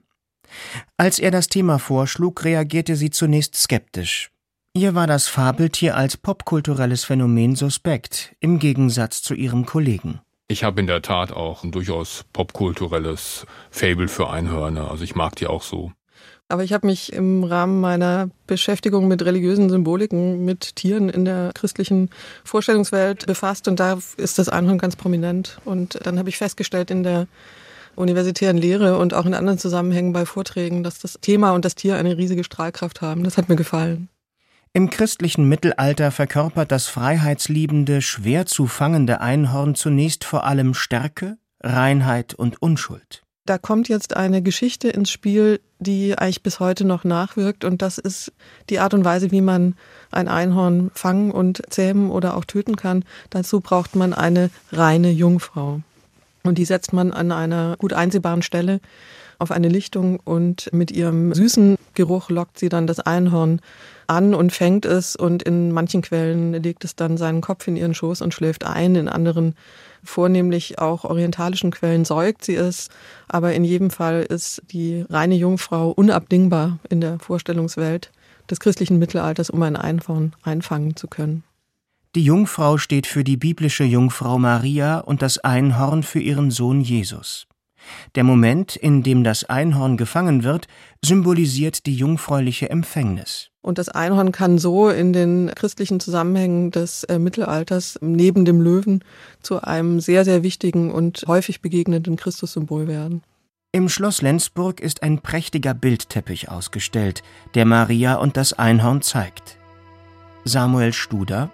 Als 0.96 1.20
er 1.20 1.30
das 1.30 1.46
Thema 1.46 1.78
vorschlug, 1.78 2.44
reagierte 2.44 2.96
sie 2.96 3.10
zunächst 3.10 3.54
skeptisch. 3.54 4.32
Ihr 4.74 4.96
war 4.96 5.06
das 5.06 5.28
Fabeltier 5.28 5.96
als 5.96 6.16
popkulturelles 6.16 7.04
Phänomen 7.04 7.54
suspekt, 7.54 8.34
im 8.40 8.58
Gegensatz 8.58 9.22
zu 9.22 9.34
ihrem 9.34 9.64
Kollegen. 9.64 10.20
Ich 10.48 10.64
habe 10.64 10.80
in 10.80 10.88
der 10.88 11.00
Tat 11.00 11.30
auch 11.30 11.62
ein 11.62 11.70
durchaus 11.70 12.24
popkulturelles 12.32 13.46
Fable 13.70 14.08
für 14.08 14.28
Einhörner. 14.28 14.90
Also 14.90 15.04
ich 15.04 15.14
mag 15.14 15.36
die 15.36 15.46
auch 15.46 15.62
so. 15.62 15.92
Aber 16.48 16.64
ich 16.64 16.72
habe 16.72 16.86
mich 16.86 17.12
im 17.12 17.44
Rahmen 17.44 17.80
meiner 17.80 18.30
Beschäftigung 18.46 19.06
mit 19.06 19.22
religiösen 19.22 19.68
Symboliken, 19.68 20.46
mit 20.46 20.76
Tieren 20.76 21.10
in 21.10 21.26
der 21.26 21.52
christlichen 21.54 22.08
Vorstellungswelt 22.42 23.26
befasst 23.26 23.68
und 23.68 23.78
da 23.78 23.98
ist 24.16 24.38
das 24.38 24.48
Einhorn 24.48 24.78
ganz 24.78 24.96
prominent. 24.96 25.58
Und 25.66 25.98
dann 26.04 26.18
habe 26.18 26.30
ich 26.30 26.38
festgestellt 26.38 26.90
in 26.90 27.02
der 27.02 27.26
universitären 27.96 28.56
Lehre 28.56 28.96
und 28.96 29.12
auch 29.12 29.26
in 29.26 29.34
anderen 29.34 29.58
Zusammenhängen 29.58 30.12
bei 30.12 30.24
Vorträgen, 30.24 30.82
dass 30.82 31.00
das 31.00 31.18
Thema 31.20 31.52
und 31.52 31.64
das 31.64 31.74
Tier 31.74 31.96
eine 31.96 32.16
riesige 32.16 32.44
Strahlkraft 32.44 33.02
haben. 33.02 33.24
Das 33.24 33.36
hat 33.36 33.48
mir 33.50 33.56
gefallen. 33.56 34.08
Im 34.72 34.90
christlichen 34.90 35.48
Mittelalter 35.48 36.10
verkörpert 36.10 36.70
das 36.70 36.86
freiheitsliebende, 36.86 38.00
schwer 38.00 38.46
zu 38.46 38.66
fangende 38.66 39.20
Einhorn 39.20 39.74
zunächst 39.74 40.24
vor 40.24 40.44
allem 40.44 40.74
Stärke, 40.74 41.36
Reinheit 41.60 42.34
und 42.34 42.62
Unschuld. 42.62 43.22
Da 43.48 43.56
kommt 43.56 43.88
jetzt 43.88 44.14
eine 44.14 44.42
Geschichte 44.42 44.90
ins 44.90 45.10
Spiel, 45.10 45.60
die 45.78 46.18
eigentlich 46.18 46.42
bis 46.42 46.60
heute 46.60 46.84
noch 46.84 47.04
nachwirkt. 47.04 47.64
Und 47.64 47.80
das 47.80 47.96
ist 47.96 48.30
die 48.68 48.78
Art 48.78 48.92
und 48.92 49.06
Weise, 49.06 49.30
wie 49.30 49.40
man 49.40 49.74
ein 50.10 50.28
Einhorn 50.28 50.90
fangen 50.92 51.30
und 51.30 51.62
zähmen 51.70 52.10
oder 52.10 52.36
auch 52.36 52.44
töten 52.44 52.76
kann. 52.76 53.06
Dazu 53.30 53.60
braucht 53.60 53.96
man 53.96 54.12
eine 54.12 54.50
reine 54.70 55.10
Jungfrau. 55.10 55.80
Und 56.42 56.58
die 56.58 56.66
setzt 56.66 56.92
man 56.92 57.10
an 57.10 57.32
einer 57.32 57.76
gut 57.78 57.94
einsehbaren 57.94 58.42
Stelle 58.42 58.80
auf 59.38 59.50
eine 59.50 59.68
Lichtung 59.68 60.20
und 60.20 60.68
mit 60.74 60.90
ihrem 60.90 61.32
süßen 61.32 61.76
Geruch 61.94 62.28
lockt 62.28 62.58
sie 62.58 62.68
dann 62.68 62.86
das 62.86 63.00
Einhorn 63.00 63.60
an 64.08 64.34
und 64.34 64.52
fängt 64.52 64.84
es 64.84 65.16
und 65.16 65.42
in 65.42 65.72
manchen 65.72 66.02
Quellen 66.02 66.52
legt 66.54 66.84
es 66.84 66.96
dann 66.96 67.16
seinen 67.16 67.40
Kopf 67.40 67.66
in 67.66 67.76
ihren 67.76 67.94
Schoß 67.94 68.20
und 68.20 68.34
schläft 68.34 68.66
ein, 68.66 68.94
in 68.94 69.08
anderen 69.08 69.54
vornehmlich 70.04 70.78
auch 70.78 71.04
orientalischen 71.04 71.70
Quellen 71.70 72.04
säugt 72.04 72.44
sie 72.44 72.54
es, 72.54 72.88
aber 73.28 73.54
in 73.54 73.64
jedem 73.64 73.90
Fall 73.90 74.22
ist 74.22 74.62
die 74.70 75.04
reine 75.08 75.34
Jungfrau 75.34 75.90
unabdingbar 75.90 76.78
in 76.88 77.00
der 77.00 77.18
Vorstellungswelt 77.18 78.10
des 78.50 78.60
christlichen 78.60 78.98
Mittelalters, 78.98 79.50
um 79.50 79.62
ein 79.62 79.76
Einhorn 79.76 80.34
einfangen 80.42 80.96
zu 80.96 81.06
können. 81.06 81.44
Die 82.14 82.24
Jungfrau 82.24 82.78
steht 82.78 83.06
für 83.06 83.22
die 83.22 83.36
biblische 83.36 83.84
Jungfrau 83.84 84.38
Maria 84.38 84.98
und 84.98 85.20
das 85.20 85.38
Einhorn 85.38 86.02
für 86.02 86.20
ihren 86.20 86.50
Sohn 86.50 86.80
Jesus. 86.80 87.46
Der 88.14 88.24
Moment, 88.24 88.76
in 88.76 89.02
dem 89.02 89.24
das 89.24 89.44
Einhorn 89.44 89.96
gefangen 89.96 90.42
wird, 90.42 90.66
symbolisiert 91.04 91.86
die 91.86 91.94
jungfräuliche 91.94 92.70
Empfängnis. 92.70 93.50
Und 93.60 93.78
das 93.78 93.88
Einhorn 93.88 94.32
kann 94.32 94.58
so 94.58 94.88
in 94.88 95.12
den 95.12 95.50
christlichen 95.54 96.00
Zusammenhängen 96.00 96.70
des 96.70 97.04
äh, 97.04 97.18
Mittelalters 97.18 97.98
neben 98.00 98.44
dem 98.44 98.60
Löwen 98.60 99.02
zu 99.42 99.62
einem 99.62 100.00
sehr, 100.00 100.24
sehr 100.24 100.42
wichtigen 100.42 100.90
und 100.90 101.24
häufig 101.26 101.60
begegnenden 101.60 102.16
Christussymbol 102.16 102.86
werden. 102.86 103.22
Im 103.70 103.90
Schloss 103.90 104.22
Lenzburg 104.22 104.80
ist 104.80 105.02
ein 105.02 105.20
prächtiger 105.20 105.74
Bildteppich 105.74 106.48
ausgestellt, 106.48 107.22
der 107.54 107.66
Maria 107.66 108.14
und 108.14 108.38
das 108.38 108.54
Einhorn 108.54 109.02
zeigt. 109.02 109.58
Samuel 110.44 110.94
Studer. 110.94 111.50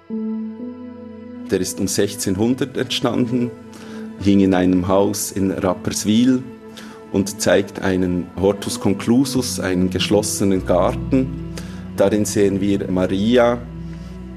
Der 1.50 1.60
ist 1.60 1.80
um 1.80 1.88
1600 1.88 2.76
entstanden, 2.76 3.50
hing 4.20 4.40
in 4.40 4.54
einem 4.54 4.86
Haus 4.86 5.32
in 5.32 5.50
Rapperswil 5.50 6.42
und 7.10 7.40
zeigt 7.40 7.80
einen 7.80 8.28
Hortus 8.40 8.78
conclusus, 8.78 9.58
einen 9.58 9.90
geschlossenen 9.90 10.64
Garten. 10.64 11.52
Darin 11.96 12.24
sehen 12.24 12.60
wir 12.60 12.90
Maria, 12.90 13.58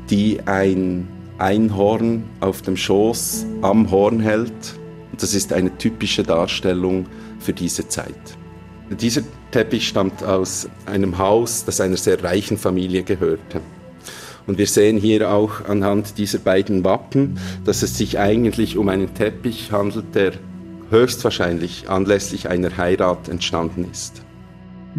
die 0.09 0.39
ein 0.45 1.07
Einhorn 1.39 2.23
auf 2.39 2.61
dem 2.61 2.77
Schoß 2.77 3.45
am 3.61 3.89
Horn 3.89 4.19
hält. 4.19 4.51
Das 5.19 5.33
ist 5.33 5.53
eine 5.53 5.75
typische 5.77 6.23
Darstellung 6.23 7.07
für 7.39 7.53
diese 7.53 7.87
Zeit. 7.87 8.15
Dieser 8.89 9.21
Teppich 9.51 9.87
stammt 9.87 10.23
aus 10.23 10.69
einem 10.85 11.17
Haus, 11.17 11.65
das 11.65 11.81
einer 11.81 11.97
sehr 11.97 12.23
reichen 12.23 12.57
Familie 12.57 13.03
gehörte. 13.03 13.61
Und 14.45 14.57
wir 14.57 14.67
sehen 14.67 14.97
hier 14.97 15.29
auch 15.29 15.65
anhand 15.65 16.17
dieser 16.17 16.39
beiden 16.39 16.83
Wappen, 16.85 17.37
dass 17.65 17.83
es 17.83 17.97
sich 17.97 18.17
eigentlich 18.17 18.77
um 18.77 18.87
einen 18.87 19.13
Teppich 19.13 19.71
handelt, 19.71 20.15
der 20.15 20.33
höchstwahrscheinlich 20.89 21.89
anlässlich 21.89 22.49
einer 22.49 22.77
Heirat 22.77 23.27
entstanden 23.27 23.87
ist. 23.91 24.21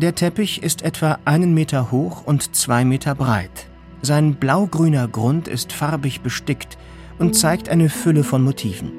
Der 0.00 0.14
Teppich 0.14 0.62
ist 0.62 0.82
etwa 0.82 1.18
einen 1.24 1.54
Meter 1.54 1.90
hoch 1.90 2.24
und 2.24 2.54
zwei 2.54 2.84
Meter 2.84 3.16
breit. 3.16 3.66
Sein 4.00 4.36
blaugrüner 4.36 5.08
Grund 5.08 5.48
ist 5.48 5.72
farbig 5.72 6.20
bestickt 6.20 6.78
und 7.18 7.34
zeigt 7.34 7.68
eine 7.68 7.88
Fülle 7.88 8.22
von 8.22 8.44
Motiven. 8.44 8.92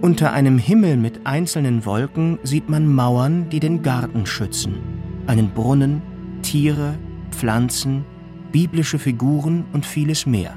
Unter 0.00 0.32
einem 0.32 0.56
Himmel 0.56 0.96
mit 0.96 1.26
einzelnen 1.26 1.84
Wolken 1.84 2.38
sieht 2.44 2.70
man 2.70 2.90
Mauern, 2.94 3.50
die 3.50 3.60
den 3.60 3.82
Garten 3.82 4.24
schützen, 4.24 4.76
einen 5.26 5.50
Brunnen, 5.50 6.00
Tiere, 6.40 6.94
Pflanzen, 7.30 8.06
biblische 8.52 8.98
Figuren 8.98 9.66
und 9.74 9.84
vieles 9.84 10.24
mehr. 10.24 10.54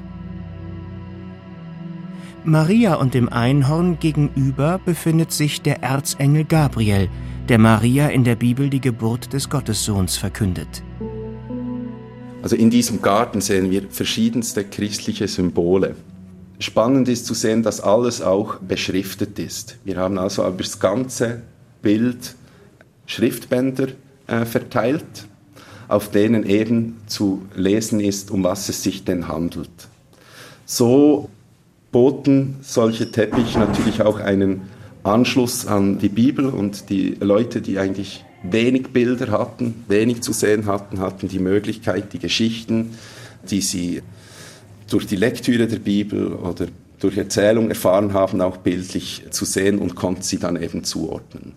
Maria 2.44 2.94
und 2.94 3.12
dem 3.12 3.28
Einhorn 3.28 3.98
gegenüber 3.98 4.80
befindet 4.82 5.32
sich 5.32 5.60
der 5.60 5.82
Erzengel 5.82 6.46
Gabriel, 6.46 7.10
der 7.50 7.58
Maria 7.58 8.06
in 8.06 8.22
der 8.22 8.36
Bibel 8.36 8.70
die 8.70 8.80
Geburt 8.80 9.32
des 9.32 9.50
Gottessohns 9.50 10.16
verkündet. 10.16 10.84
Also 12.42 12.54
in 12.54 12.70
diesem 12.70 13.02
Garten 13.02 13.40
sehen 13.40 13.72
wir 13.72 13.90
verschiedenste 13.90 14.64
christliche 14.64 15.26
Symbole. 15.26 15.96
Spannend 16.60 17.08
ist 17.08 17.26
zu 17.26 17.34
sehen, 17.34 17.64
dass 17.64 17.80
alles 17.80 18.22
auch 18.22 18.58
beschriftet 18.60 19.40
ist. 19.40 19.78
Wir 19.84 19.96
haben 19.96 20.16
also 20.16 20.46
über 20.46 20.62
das 20.62 20.78
ganze 20.78 21.42
Bild 21.82 22.36
Schriftbänder 23.06 23.88
äh, 24.28 24.44
verteilt 24.44 25.26
auf 25.88 26.08
denen 26.08 26.44
eben 26.46 26.98
zu 27.06 27.42
lesen 27.56 27.98
ist, 27.98 28.30
um 28.30 28.44
was 28.44 28.68
es 28.68 28.84
sich 28.84 29.04
denn 29.04 29.26
handelt. 29.26 29.88
So 30.66 31.28
boten 31.90 32.58
solche 32.62 33.10
Teppiche 33.10 33.58
natürlich 33.58 34.02
auch 34.02 34.20
einen 34.20 34.62
Anschluss 35.02 35.66
an 35.66 35.98
die 35.98 36.08
Bibel 36.08 36.46
und 36.46 36.90
die 36.90 37.16
Leute, 37.20 37.60
die 37.62 37.78
eigentlich 37.78 38.24
wenig 38.42 38.88
Bilder 38.88 39.30
hatten, 39.30 39.84
wenig 39.88 40.22
zu 40.22 40.32
sehen 40.32 40.66
hatten, 40.66 41.00
hatten 41.00 41.28
die 41.28 41.38
Möglichkeit, 41.38 42.12
die 42.12 42.18
Geschichten, 42.18 42.92
die 43.48 43.60
sie 43.60 44.02
durch 44.88 45.06
die 45.06 45.16
Lektüre 45.16 45.66
der 45.66 45.78
Bibel 45.78 46.32
oder 46.34 46.66
durch 46.98 47.16
Erzählung 47.16 47.68
erfahren 47.70 48.12
haben, 48.12 48.40
auch 48.40 48.58
bildlich 48.58 49.24
zu 49.30 49.44
sehen 49.44 49.78
und 49.78 49.94
konnten 49.94 50.22
sie 50.22 50.38
dann 50.38 50.60
eben 50.60 50.84
zuordnen. 50.84 51.54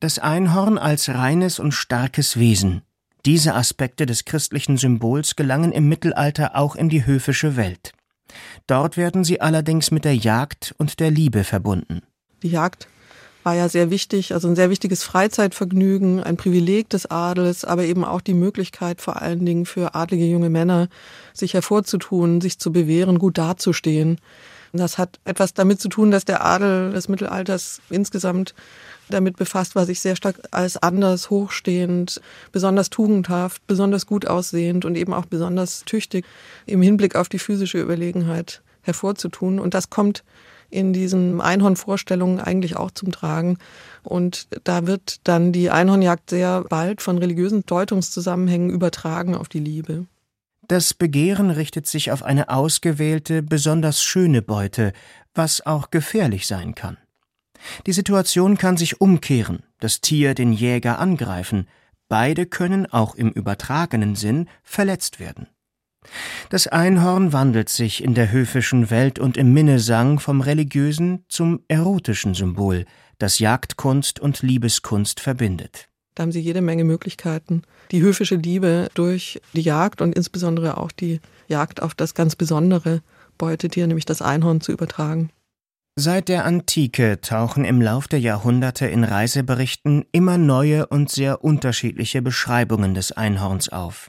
Das 0.00 0.18
Einhorn 0.18 0.76
als 0.76 1.08
reines 1.08 1.58
und 1.58 1.72
starkes 1.72 2.38
Wesen, 2.38 2.82
diese 3.24 3.54
Aspekte 3.54 4.04
des 4.04 4.24
christlichen 4.26 4.76
Symbols 4.76 5.34
gelangen 5.36 5.72
im 5.72 5.88
Mittelalter 5.88 6.56
auch 6.56 6.76
in 6.76 6.90
die 6.90 7.06
höfische 7.06 7.56
Welt. 7.56 7.92
Dort 8.66 8.96
werden 8.96 9.24
sie 9.24 9.40
allerdings 9.40 9.90
mit 9.90 10.04
der 10.04 10.16
Jagd 10.16 10.74
und 10.76 11.00
der 11.00 11.10
Liebe 11.10 11.44
verbunden. 11.44 12.02
Die 12.46 12.52
Jagd 12.52 12.86
war 13.42 13.56
ja 13.56 13.68
sehr 13.68 13.90
wichtig, 13.90 14.32
also 14.32 14.46
ein 14.46 14.54
sehr 14.54 14.70
wichtiges 14.70 15.02
Freizeitvergnügen, 15.02 16.22
ein 16.22 16.36
Privileg 16.36 16.88
des 16.90 17.10
Adels, 17.10 17.64
aber 17.64 17.82
eben 17.82 18.04
auch 18.04 18.20
die 18.20 18.34
Möglichkeit 18.34 19.00
vor 19.00 19.20
allen 19.20 19.44
Dingen 19.44 19.66
für 19.66 19.96
adlige 19.96 20.26
junge 20.26 20.48
Männer, 20.48 20.86
sich 21.34 21.54
hervorzutun, 21.54 22.40
sich 22.40 22.60
zu 22.60 22.70
bewähren, 22.70 23.18
gut 23.18 23.36
dazustehen. 23.36 24.20
Das 24.72 24.96
hat 24.96 25.18
etwas 25.24 25.54
damit 25.54 25.80
zu 25.80 25.88
tun, 25.88 26.12
dass 26.12 26.24
der 26.24 26.44
Adel 26.44 26.92
des 26.92 27.08
Mittelalters 27.08 27.80
insgesamt 27.90 28.54
damit 29.08 29.36
befasst 29.36 29.74
war, 29.74 29.86
sich 29.86 29.98
sehr 29.98 30.14
stark 30.14 30.36
als 30.52 30.76
anders, 30.76 31.28
hochstehend, 31.28 32.20
besonders 32.52 32.90
tugendhaft, 32.90 33.66
besonders 33.66 34.06
gut 34.06 34.28
aussehend 34.28 34.84
und 34.84 34.96
eben 34.96 35.12
auch 35.12 35.26
besonders 35.26 35.84
tüchtig 35.84 36.24
im 36.64 36.80
Hinblick 36.80 37.16
auf 37.16 37.28
die 37.28 37.40
physische 37.40 37.80
Überlegenheit 37.80 38.62
hervorzutun. 38.82 39.58
Und 39.58 39.74
das 39.74 39.90
kommt 39.90 40.22
in 40.70 40.92
diesen 40.92 41.40
Einhornvorstellungen 41.40 42.40
eigentlich 42.40 42.76
auch 42.76 42.90
zum 42.90 43.12
Tragen. 43.12 43.58
Und 44.02 44.48
da 44.64 44.86
wird 44.86 45.20
dann 45.24 45.52
die 45.52 45.70
Einhornjagd 45.70 46.30
sehr 46.30 46.64
bald 46.68 47.02
von 47.02 47.18
religiösen 47.18 47.64
Deutungszusammenhängen 47.66 48.70
übertragen 48.70 49.34
auf 49.34 49.48
die 49.48 49.60
Liebe. 49.60 50.06
Das 50.68 50.94
Begehren 50.94 51.50
richtet 51.50 51.86
sich 51.86 52.10
auf 52.10 52.24
eine 52.24 52.48
ausgewählte, 52.48 53.42
besonders 53.42 54.02
schöne 54.02 54.42
Beute, 54.42 54.92
was 55.34 55.64
auch 55.64 55.90
gefährlich 55.90 56.46
sein 56.46 56.74
kann. 56.74 56.96
Die 57.86 57.92
Situation 57.92 58.58
kann 58.58 58.76
sich 58.76 59.00
umkehren, 59.00 59.62
das 59.80 60.00
Tier 60.00 60.34
den 60.34 60.52
Jäger 60.52 60.98
angreifen, 60.98 61.68
beide 62.08 62.46
können 62.46 62.86
auch 62.86 63.14
im 63.14 63.30
übertragenen 63.30 64.16
Sinn 64.16 64.48
verletzt 64.62 65.20
werden. 65.20 65.48
Das 66.50 66.66
Einhorn 66.66 67.32
wandelt 67.32 67.68
sich 67.68 68.02
in 68.02 68.14
der 68.14 68.30
höfischen 68.30 68.90
Welt 68.90 69.18
und 69.18 69.36
im 69.36 69.52
Minnesang 69.52 70.20
vom 70.20 70.40
religiösen 70.40 71.24
zum 71.28 71.60
erotischen 71.68 72.34
Symbol, 72.34 72.84
das 73.18 73.38
Jagdkunst 73.38 74.20
und 74.20 74.42
Liebeskunst 74.42 75.20
verbindet. 75.20 75.88
Da 76.14 76.22
haben 76.22 76.32
sie 76.32 76.40
jede 76.40 76.62
Menge 76.62 76.84
Möglichkeiten, 76.84 77.62
die 77.90 78.00
höfische 78.00 78.36
Liebe 78.36 78.88
durch 78.94 79.40
die 79.52 79.60
Jagd 79.60 80.00
und 80.00 80.14
insbesondere 80.14 80.78
auch 80.78 80.90
die 80.90 81.20
Jagd 81.46 81.82
auf 81.82 81.94
das 81.94 82.14
ganz 82.14 82.36
besondere 82.36 83.02
Beutetier, 83.36 83.86
nämlich 83.86 84.06
das 84.06 84.22
Einhorn, 84.22 84.62
zu 84.62 84.72
übertragen. 84.72 85.30
Seit 85.98 86.28
der 86.28 86.44
Antike 86.44 87.20
tauchen 87.22 87.64
im 87.64 87.80
Lauf 87.80 88.06
der 88.06 88.20
Jahrhunderte 88.20 88.86
in 88.86 89.04
Reiseberichten 89.04 90.04
immer 90.12 90.36
neue 90.36 90.86
und 90.86 91.10
sehr 91.10 91.42
unterschiedliche 91.42 92.20
Beschreibungen 92.20 92.94
des 92.94 93.12
Einhorns 93.12 93.70
auf. 93.70 94.08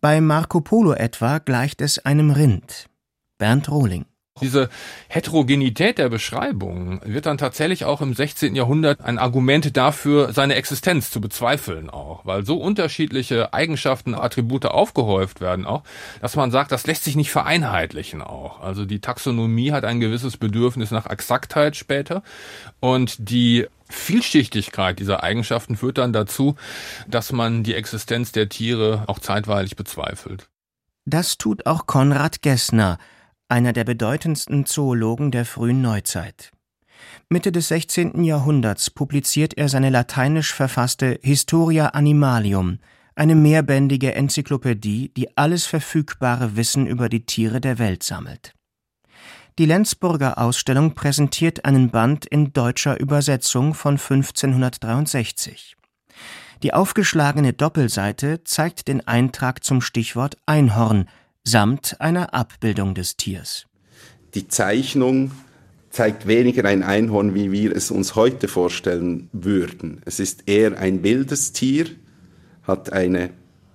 Bei 0.00 0.20
Marco 0.20 0.60
Polo 0.60 0.92
etwa 0.92 1.38
gleicht 1.38 1.80
es 1.80 1.98
einem 1.98 2.30
Rind. 2.30 2.88
Bernd 3.38 3.68
Rohling 3.68 4.04
diese 4.40 4.68
Heterogenität 5.08 5.98
der 5.98 6.08
Beschreibungen 6.08 7.00
wird 7.04 7.26
dann 7.26 7.38
tatsächlich 7.38 7.84
auch 7.84 8.00
im 8.00 8.14
16. 8.14 8.54
Jahrhundert 8.54 9.00
ein 9.00 9.18
Argument 9.18 9.76
dafür, 9.76 10.32
seine 10.32 10.54
Existenz 10.54 11.10
zu 11.10 11.20
bezweifeln 11.20 11.90
auch, 11.90 12.24
weil 12.24 12.44
so 12.44 12.56
unterschiedliche 12.56 13.52
Eigenschaften, 13.52 14.14
Attribute 14.14 14.66
aufgehäuft 14.66 15.40
werden 15.40 15.66
auch, 15.66 15.82
dass 16.20 16.36
man 16.36 16.50
sagt, 16.50 16.72
das 16.72 16.86
lässt 16.86 17.04
sich 17.04 17.16
nicht 17.16 17.30
vereinheitlichen 17.30 18.22
auch. 18.22 18.60
Also 18.60 18.84
die 18.84 19.00
Taxonomie 19.00 19.72
hat 19.72 19.84
ein 19.84 20.00
gewisses 20.00 20.36
Bedürfnis 20.36 20.90
nach 20.90 21.06
Exaktheit 21.06 21.76
später 21.76 22.22
und 22.80 23.16
die 23.30 23.66
Vielschichtigkeit 23.88 24.98
dieser 24.98 25.22
Eigenschaften 25.22 25.76
führt 25.76 25.98
dann 25.98 26.12
dazu, 26.12 26.56
dass 27.06 27.32
man 27.32 27.62
die 27.62 27.74
Existenz 27.74 28.32
der 28.32 28.48
Tiere 28.48 29.04
auch 29.06 29.18
zeitweilig 29.18 29.76
bezweifelt. 29.76 30.48
Das 31.04 31.38
tut 31.38 31.66
auch 31.66 31.86
Konrad 31.86 32.42
Gessner, 32.42 32.98
einer 33.48 33.72
der 33.72 33.84
bedeutendsten 33.84 34.66
Zoologen 34.66 35.30
der 35.30 35.46
frühen 35.46 35.80
Neuzeit. 35.80 36.52
Mitte 37.30 37.52
des 37.52 37.68
16. 37.68 38.24
Jahrhunderts 38.24 38.90
publiziert 38.90 39.56
er 39.56 39.68
seine 39.68 39.90
lateinisch 39.90 40.52
verfasste 40.52 41.18
Historia 41.22 41.88
Animalium, 41.88 42.78
eine 43.14 43.34
mehrbändige 43.34 44.14
Enzyklopädie, 44.14 45.12
die 45.16 45.36
alles 45.36 45.66
verfügbare 45.66 46.56
Wissen 46.56 46.86
über 46.86 47.08
die 47.08 47.24
Tiere 47.26 47.60
der 47.60 47.78
Welt 47.78 48.02
sammelt. 48.02 48.54
Die 49.58 49.66
Lenzburger 49.66 50.38
Ausstellung 50.38 50.94
präsentiert 50.94 51.64
einen 51.64 51.90
Band 51.90 52.24
in 52.24 52.52
deutscher 52.52 53.00
Übersetzung 53.00 53.74
von 53.74 53.94
1563. 53.94 55.76
Die 56.62 56.72
aufgeschlagene 56.72 57.54
Doppelseite 57.54 58.44
zeigt 58.44 58.86
den 58.86 59.08
Eintrag 59.08 59.64
zum 59.64 59.80
Stichwort 59.80 60.36
Einhorn, 60.46 61.08
samt 61.42 62.00
einer 62.00 62.34
Abbildung 62.34 62.94
des 62.94 63.16
Tiers. 63.16 63.66
Die 64.34 64.46
Zeichnung 64.46 65.32
zeigt 65.90 66.28
weniger 66.28 66.64
ein 66.64 66.84
Einhorn, 66.84 67.34
wie 67.34 67.50
wir 67.50 67.74
es 67.74 67.90
uns 67.90 68.14
heute 68.14 68.46
vorstellen 68.46 69.28
würden. 69.32 70.02
Es 70.04 70.20
ist 70.20 70.44
eher 70.46 70.78
ein 70.78 71.02
wildes 71.02 71.50
Tier, 71.50 71.86
hat 72.62 72.92
eine 72.92 73.30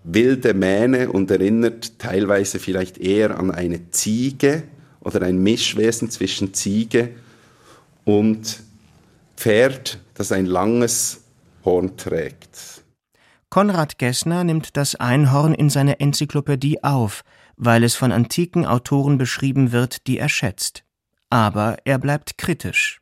wilde 0.06 0.54
Mähne 0.54 1.12
und 1.12 1.30
erinnert 1.30 2.00
teilweise 2.00 2.60
vielleicht 2.60 3.00
eher 3.00 3.38
an 3.38 3.52
eine 3.52 3.92
Ziege 3.92 4.64
oder 5.04 5.22
ein 5.22 5.38
Mischwesen 5.38 6.10
zwischen 6.10 6.54
Ziege 6.54 7.10
und 8.06 8.62
Pferd, 9.36 10.00
das 10.14 10.32
ein 10.32 10.46
langes 10.46 11.22
Horn 11.66 11.98
trägt. 11.98 12.84
Konrad 13.50 14.00
Gessner 14.00 14.44
nimmt 14.44 14.78
das 14.78 14.96
Einhorn 14.96 15.54
in 15.54 15.70
seine 15.70 16.00
Enzyklopädie 16.00 16.84
auf, 16.84 17.24
weil 17.56 17.84
es 17.84 17.96
von 17.96 18.12
antiken 18.12 18.66
Autoren 18.66 19.18
beschrieben 19.18 19.72
wird, 19.72 20.08
die 20.08 20.18
er 20.18 20.30
schätzt. 20.30 20.84
Aber 21.30 21.78
er 21.86 22.00
bleibt 22.00 22.38
kritisch. 22.38 23.00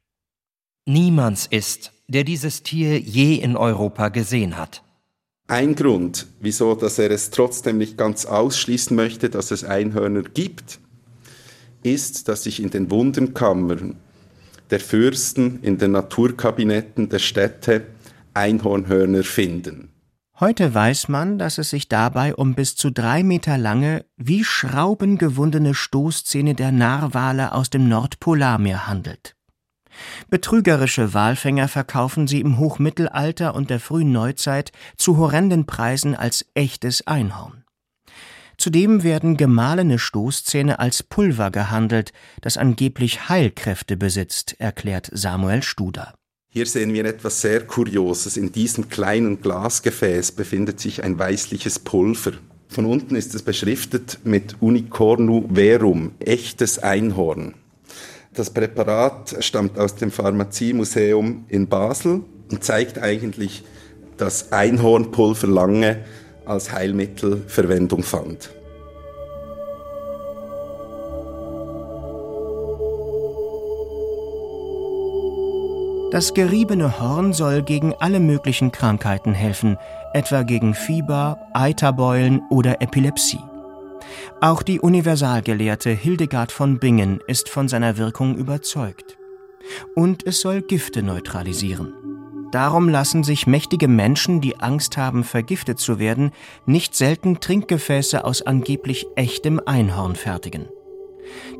Niemands 0.86 1.48
ist, 1.50 1.94
der 2.08 2.24
dieses 2.24 2.64
Tier 2.64 3.00
je 3.00 3.36
in 3.36 3.56
Europa 3.56 4.10
gesehen 4.10 4.58
hat. 4.58 4.84
Ein 5.48 5.76
Grund, 5.76 6.28
wieso 6.40 6.76
dass 6.76 6.98
er 7.00 7.12
es 7.12 7.30
trotzdem 7.30 7.78
nicht 7.78 7.98
ganz 7.98 8.26
ausschließen 8.26 8.96
möchte, 8.96 9.30
dass 9.30 9.52
es 9.52 9.64
Einhörner 9.64 10.24
gibt, 10.24 10.80
ist, 11.84 12.28
dass 12.28 12.44
sich 12.44 12.62
in 12.62 12.70
den 12.70 12.92
Wundenkammern 12.92 13.96
der 14.70 14.80
Fürsten, 14.80 15.60
in 15.62 15.78
den 15.78 15.92
Naturkabinetten 15.92 17.10
der 17.10 17.20
Städte 17.20 17.88
Einhornhörner 18.34 19.24
finden. 19.24 19.90
Heute 20.40 20.74
weiß 20.74 21.08
man, 21.08 21.38
dass 21.38 21.60
es 21.60 21.70
sich 21.70 21.88
dabei 21.88 22.34
um 22.34 22.56
bis 22.56 22.76
zu 22.76 22.90
drei 22.90 23.22
Meter 23.22 23.60
lange, 23.60 24.06
wie 24.18 24.44
Schrauben 24.44 25.20
gewundene 25.20 25.76
Stoßzähne 25.76 26.56
der 26.56 26.72
Narwale 26.72 27.52
aus 27.52 27.70
dem 27.70 27.88
Nordpolarmeer 27.88 28.88
handelt. 28.88 29.36
Betrügerische 30.30 31.14
Walfänger 31.14 31.68
verkaufen 31.68 32.26
sie 32.26 32.40
im 32.40 32.58
Hochmittelalter 32.58 33.54
und 33.54 33.70
der 33.70 33.80
frühen 33.80 34.12
Neuzeit 34.12 34.72
zu 34.98 35.18
horrenden 35.18 35.66
Preisen 35.66 36.16
als 36.16 36.46
echtes 36.56 37.06
Einhorn. 37.06 37.61
Zudem 38.62 39.02
werden 39.02 39.38
gemahlene 39.38 39.98
Stoßzähne 39.98 40.78
als 40.78 41.02
Pulver 41.02 41.50
gehandelt, 41.50 42.14
das 42.42 42.58
angeblich 42.58 43.28
Heilkräfte 43.28 43.98
besitzt, 43.98 44.54
erklärt 44.60 45.10
Samuel 45.12 45.64
Studer. 45.64 46.14
Hier 46.48 46.68
sehen 46.68 46.94
wir 46.94 47.06
etwas 47.06 47.42
sehr 47.42 47.66
Kurioses. 47.66 48.38
In 48.38 48.52
diesem 48.52 48.88
kleinen 48.88 49.42
Glasgefäß 49.42 50.34
befindet 50.34 50.80
sich 50.80 51.04
ein 51.04 51.18
weißliches 51.18 51.80
Pulver. 51.80 52.34
Von 52.68 52.86
unten 52.86 53.16
ist 53.16 53.34
es 53.34 53.42
beschriftet 53.42 54.20
mit 54.26 54.62
Unicornu 54.62 55.50
verum, 55.52 56.12
echtes 56.20 56.78
Einhorn. 56.78 57.56
Das 58.36 58.52
Präparat 58.52 59.38
stammt 59.40 59.80
aus 59.80 59.96
dem 59.96 60.12
Pharmaziemuseum 60.12 61.46
in 61.48 61.68
Basel 61.68 62.26
und 62.52 62.64
zeigt 62.64 63.00
eigentlich, 63.00 63.64
dass 64.18 64.52
Einhornpulver 64.52 65.48
lange 65.48 66.06
als 66.46 66.72
Heilmittel 66.72 67.42
Verwendung 67.48 68.04
fand. 68.04 68.50
Das 76.12 76.34
geriebene 76.34 77.00
Horn 77.00 77.32
soll 77.32 77.64
gegen 77.64 77.94
alle 78.00 78.20
möglichen 78.20 78.74
Krankheiten 78.74 79.34
helfen, 79.34 79.78
etwa 80.14 80.44
gegen 80.44 80.74
Fieber, 80.74 81.40
Eiterbeulen 81.54 82.42
oder 82.50 82.82
Epilepsie. 82.82 83.40
Auch 84.42 84.62
die 84.62 84.82
Universalgelehrte 84.82 85.92
Hildegard 85.92 86.52
von 86.52 86.80
Bingen 86.80 87.22
ist 87.28 87.48
von 87.48 87.70
seiner 87.70 87.98
Wirkung 87.98 88.36
überzeugt. 88.36 89.18
Und 89.96 90.28
es 90.28 90.42
soll 90.42 90.62
Gifte 90.62 91.02
neutralisieren. 91.02 91.94
Darum 92.52 92.90
lassen 92.90 93.24
sich 93.24 93.48
mächtige 93.48 93.88
Menschen, 93.88 94.42
die 94.42 94.60
Angst 94.60 94.98
haben, 94.98 95.24
vergiftet 95.24 95.80
zu 95.80 96.00
werden, 96.00 96.32
nicht 96.66 96.96
selten 96.96 97.40
Trinkgefäße 97.40 98.26
aus 98.26 98.42
angeblich 98.42 99.08
echtem 99.16 99.62
Einhorn 99.66 100.16
fertigen. 100.16 100.68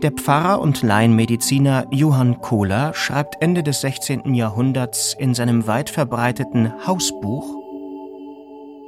Der 0.02 0.12
Pfarrer 0.12 0.60
und 0.60 0.82
Laienmediziner 0.82 1.88
Johann 1.92 2.42
Kohler 2.42 2.94
schreibt 2.94 3.42
Ende 3.42 3.64
des 3.64 3.82
16. 3.82 4.34
Jahrhunderts 4.34 5.16
in 5.18 5.34
seinem 5.34 5.66
weit 5.66 5.90
verbreiteten 5.90 6.74
Hausbuch 6.86 7.46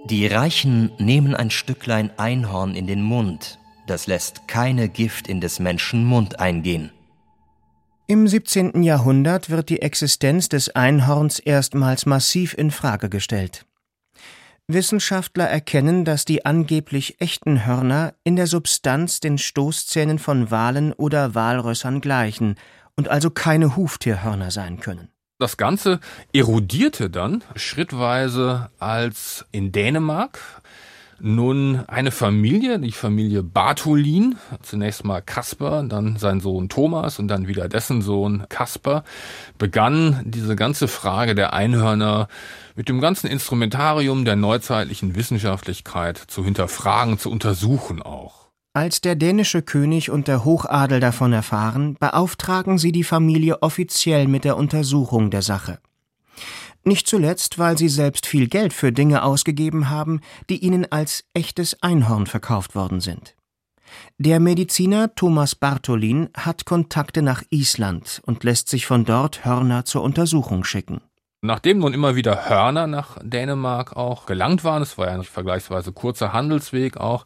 Die 0.06 0.28
Reichen 0.28 0.92
nehmen 0.98 1.36
ein 1.36 1.52
Stücklein 1.52 2.12
Einhorn 2.18 2.76
in 2.76 2.86
den 2.86 3.02
Mund, 3.02 3.60
das 3.88 4.08
lässt 4.08 4.48
keine 4.50 4.90
Gift 4.90 5.30
in 5.30 5.40
des 5.40 5.60
Menschen 5.60 6.04
Mund 6.04 6.40
eingehen. 6.40 6.92
Im 8.06 8.28
17. 8.28 8.84
Jahrhundert 8.84 9.50
wird 9.50 9.70
die 9.70 9.82
Existenz 9.82 10.50
des 10.50 10.76
Einhorns 10.76 11.40
erstmals 11.40 12.06
massiv 12.06 12.54
in 12.54 12.70
Frage 12.70 13.08
gestellt. 13.08 13.66
Wissenschaftler 14.68 15.46
erkennen, 15.46 16.04
dass 16.04 16.26
die 16.26 16.46
angeblich 16.46 17.22
echten 17.22 17.66
Hörner 17.66 18.14
in 18.26 18.36
der 18.36 18.48
Substanz 18.48 19.22
den 19.22 19.38
Stoßzähnen 19.38 20.20
von 20.20 20.52
Walen 20.52 20.92
oder 20.92 21.34
Walrössern 21.34 22.02
gleichen 22.02 22.56
und 22.98 23.08
also 23.08 23.30
keine 23.30 23.78
Huftierhörner 23.78 24.52
sein 24.52 24.82
können. 24.82 25.08
Das 25.40 25.56
Ganze 25.56 26.02
erodierte 26.34 27.10
dann 27.10 27.42
schrittweise, 27.56 28.70
als 28.80 29.46
in 29.52 29.72
Dänemark 29.72 30.62
nun 31.20 31.84
eine 31.88 32.12
Familie, 32.12 32.80
die 32.80 32.92
Familie 32.92 33.44
Bartholin, 33.44 34.36
zunächst 34.62 35.06
mal 35.06 35.22
Kasper, 35.22 35.84
dann 35.84 36.18
sein 36.18 36.40
Sohn 36.40 36.70
Thomas 36.70 37.20
und 37.20 37.28
dann 37.28 37.48
wieder 37.48 37.70
dessen 37.70 38.02
Sohn 38.02 38.46
Kasper, 38.50 39.04
begann 39.58 40.22
diese 40.26 40.56
ganze 40.56 40.88
Frage 40.88 41.36
der 41.36 41.54
Einhörner 41.54 42.28
mit 42.76 42.90
dem 42.90 43.02
ganzen 43.02 43.28
Instrumentarium 43.28 44.26
der 44.26 44.36
neuzeitlichen 44.36 45.16
Wissenschaftlichkeit 45.16 46.18
zu 46.18 46.44
hinterfragen, 46.44 47.18
zu 47.20 47.32
untersuchen 47.32 48.02
auch. 48.02 48.44
Als 48.74 49.02
der 49.02 49.16
dänische 49.16 49.62
König 49.62 50.10
und 50.10 50.28
der 50.28 50.44
Hochadel 50.44 51.00
davon 51.00 51.32
erfahren, 51.32 51.96
beauftragen 52.00 52.80
sie 52.80 52.92
die 52.92 53.04
Familie 53.04 53.62
offiziell 53.62 54.28
mit 54.28 54.46
der 54.46 54.58
Untersuchung 54.58 55.30
der 55.30 55.44
Sache. 55.44 55.78
Nicht 56.86 57.08
zuletzt, 57.08 57.60
weil 57.60 57.78
sie 57.78 57.88
selbst 57.88 58.26
viel 58.26 58.48
Geld 58.48 58.74
für 58.74 58.92
Dinge 58.92 59.24
ausgegeben 59.24 59.90
haben, 59.90 60.20
die 60.50 60.58
ihnen 60.58 60.92
als 60.92 61.24
echtes 61.34 61.82
Einhorn 61.82 62.28
verkauft 62.28 62.76
worden 62.76 63.00
sind. 63.00 63.36
Der 64.18 64.40
Mediziner 64.40 65.16
Thomas 65.16 65.56
Bartholin 65.56 66.30
hat 66.36 66.66
Kontakte 66.66 67.22
nach 67.22 67.44
Island 67.50 68.22
und 68.26 68.44
lässt 68.44 68.70
sich 68.70 68.86
von 68.86 69.06
dort 69.06 69.46
Hörner 69.46 69.86
zur 69.86 70.04
Untersuchung 70.04 70.64
schicken. 70.64 71.02
Nachdem 71.42 71.80
nun 71.80 71.94
immer 71.94 72.16
wieder 72.16 72.50
Hörner 72.50 72.88
nach 72.88 73.18
Dänemark 73.22 73.96
auch 73.96 74.26
gelangt 74.26 74.64
waren, 74.64 74.82
es 74.82 74.98
war 74.98 75.08
ja 75.08 75.14
ein 75.14 75.24
vergleichsweise 75.24 75.92
kurzer 75.92 76.32
Handelsweg 76.34 76.98
auch, 76.98 77.26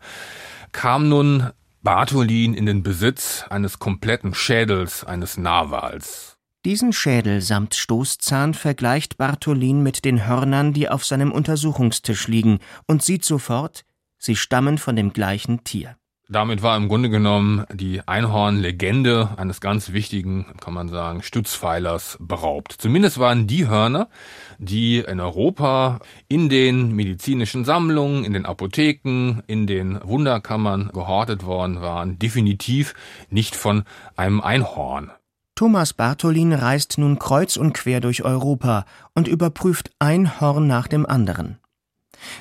kam 0.72 1.08
nun 1.08 1.52
Bartholin 1.84 2.54
in 2.54 2.65
den 2.65 2.84
Besitz 2.84 3.46
eines 3.50 3.80
kompletten 3.80 4.34
Schädels 4.34 5.04
eines 5.04 5.38
Narwals. 5.38 6.37
Diesen 6.67 6.91
Schädel 6.91 7.39
samt 7.39 7.75
Stoßzahn 7.75 8.53
vergleicht 8.53 9.17
Bartholin 9.17 9.84
mit 9.84 10.03
den 10.03 10.27
Hörnern, 10.27 10.73
die 10.73 10.89
auf 10.89 11.06
seinem 11.06 11.32
Untersuchungstisch 11.32 12.27
liegen, 12.27 12.60
und 12.88 13.01
sieht 13.01 13.23
sofort, 13.23 13.86
sie 14.17 14.36
stammen 14.36 14.77
von 14.77 14.97
dem 14.97 15.13
gleichen 15.13 15.63
Tier. 15.63 15.95
Damit 16.27 16.62
war 16.63 16.75
im 16.75 16.89
Grunde 16.89 17.10
genommen 17.10 17.63
die 17.71 18.06
Einhorn-Legende 18.06 19.30
eines 19.38 19.62
ganz 19.62 19.93
wichtigen, 19.93 20.45
kann 20.60 20.73
man 20.73 20.89
sagen, 20.89 21.23
Stützpfeilers 21.23 22.17
beraubt. 22.19 22.75
Zumindest 22.77 23.17
waren 23.17 23.47
die 23.47 23.69
Hörner, 23.69 24.10
die 24.58 24.97
in 24.97 25.21
Europa 25.21 25.99
in 26.27 26.49
den 26.49 26.91
medizinischen 26.91 27.63
Sammlungen, 27.63 28.25
in 28.25 28.34
den 28.34 28.45
Apotheken, 28.45 29.41
in 29.47 29.67
den 29.67 30.01
Wunderkammern 30.03 30.91
gehortet 30.93 31.45
worden 31.45 31.80
waren, 31.80 32.19
definitiv 32.19 32.93
nicht 33.30 33.56
von 33.56 33.86
einem 34.17 34.41
Einhorn. 34.41 35.12
Thomas 35.58 35.93
Bartholin 35.93 36.54
reist 36.54 37.00
nun 37.00 37.17
kreuz 37.17 37.58
und 37.58 37.74
quer 37.74 38.00
durch 38.00 38.24
Europa 38.24 38.86
und 39.15 39.28
überprüft 39.28 39.89
ein 39.98 40.39
Horn 40.39 40.67
nach 40.67 40.88
dem 40.88 41.04
anderen. 41.08 41.58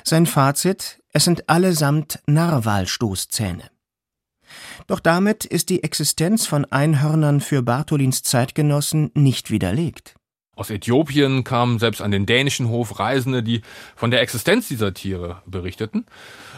Sein 0.03 0.27
Fazit, 0.27 1.01
es 1.13 1.23
sind 1.23 1.49
allesamt 1.49 2.19
Narwalstoßzähne. 2.27 3.71
Doch 4.85 4.99
damit 4.99 5.45
ist 5.45 5.69
die 5.69 5.81
Existenz 5.81 6.45
von 6.45 6.65
Einhörnern 6.65 7.41
für 7.41 7.63
Bartholins 7.63 8.21
Zeitgenossen 8.21 9.09
nicht 9.15 9.49
widerlegt. 9.49 10.16
Aus 10.57 10.71
Äthiopien 10.71 11.43
kamen 11.43 11.77
selbst 11.77 12.01
an 12.01 12.09
den 12.09 12.25
dänischen 12.25 12.69
Hof 12.69 12.99
Reisende, 12.99 13.43
die 13.43 13.61
von 13.95 14.09
der 14.09 14.21
Existenz 14.21 14.67
dieser 14.67 14.91
Tiere 14.91 15.43
berichteten. 15.45 16.07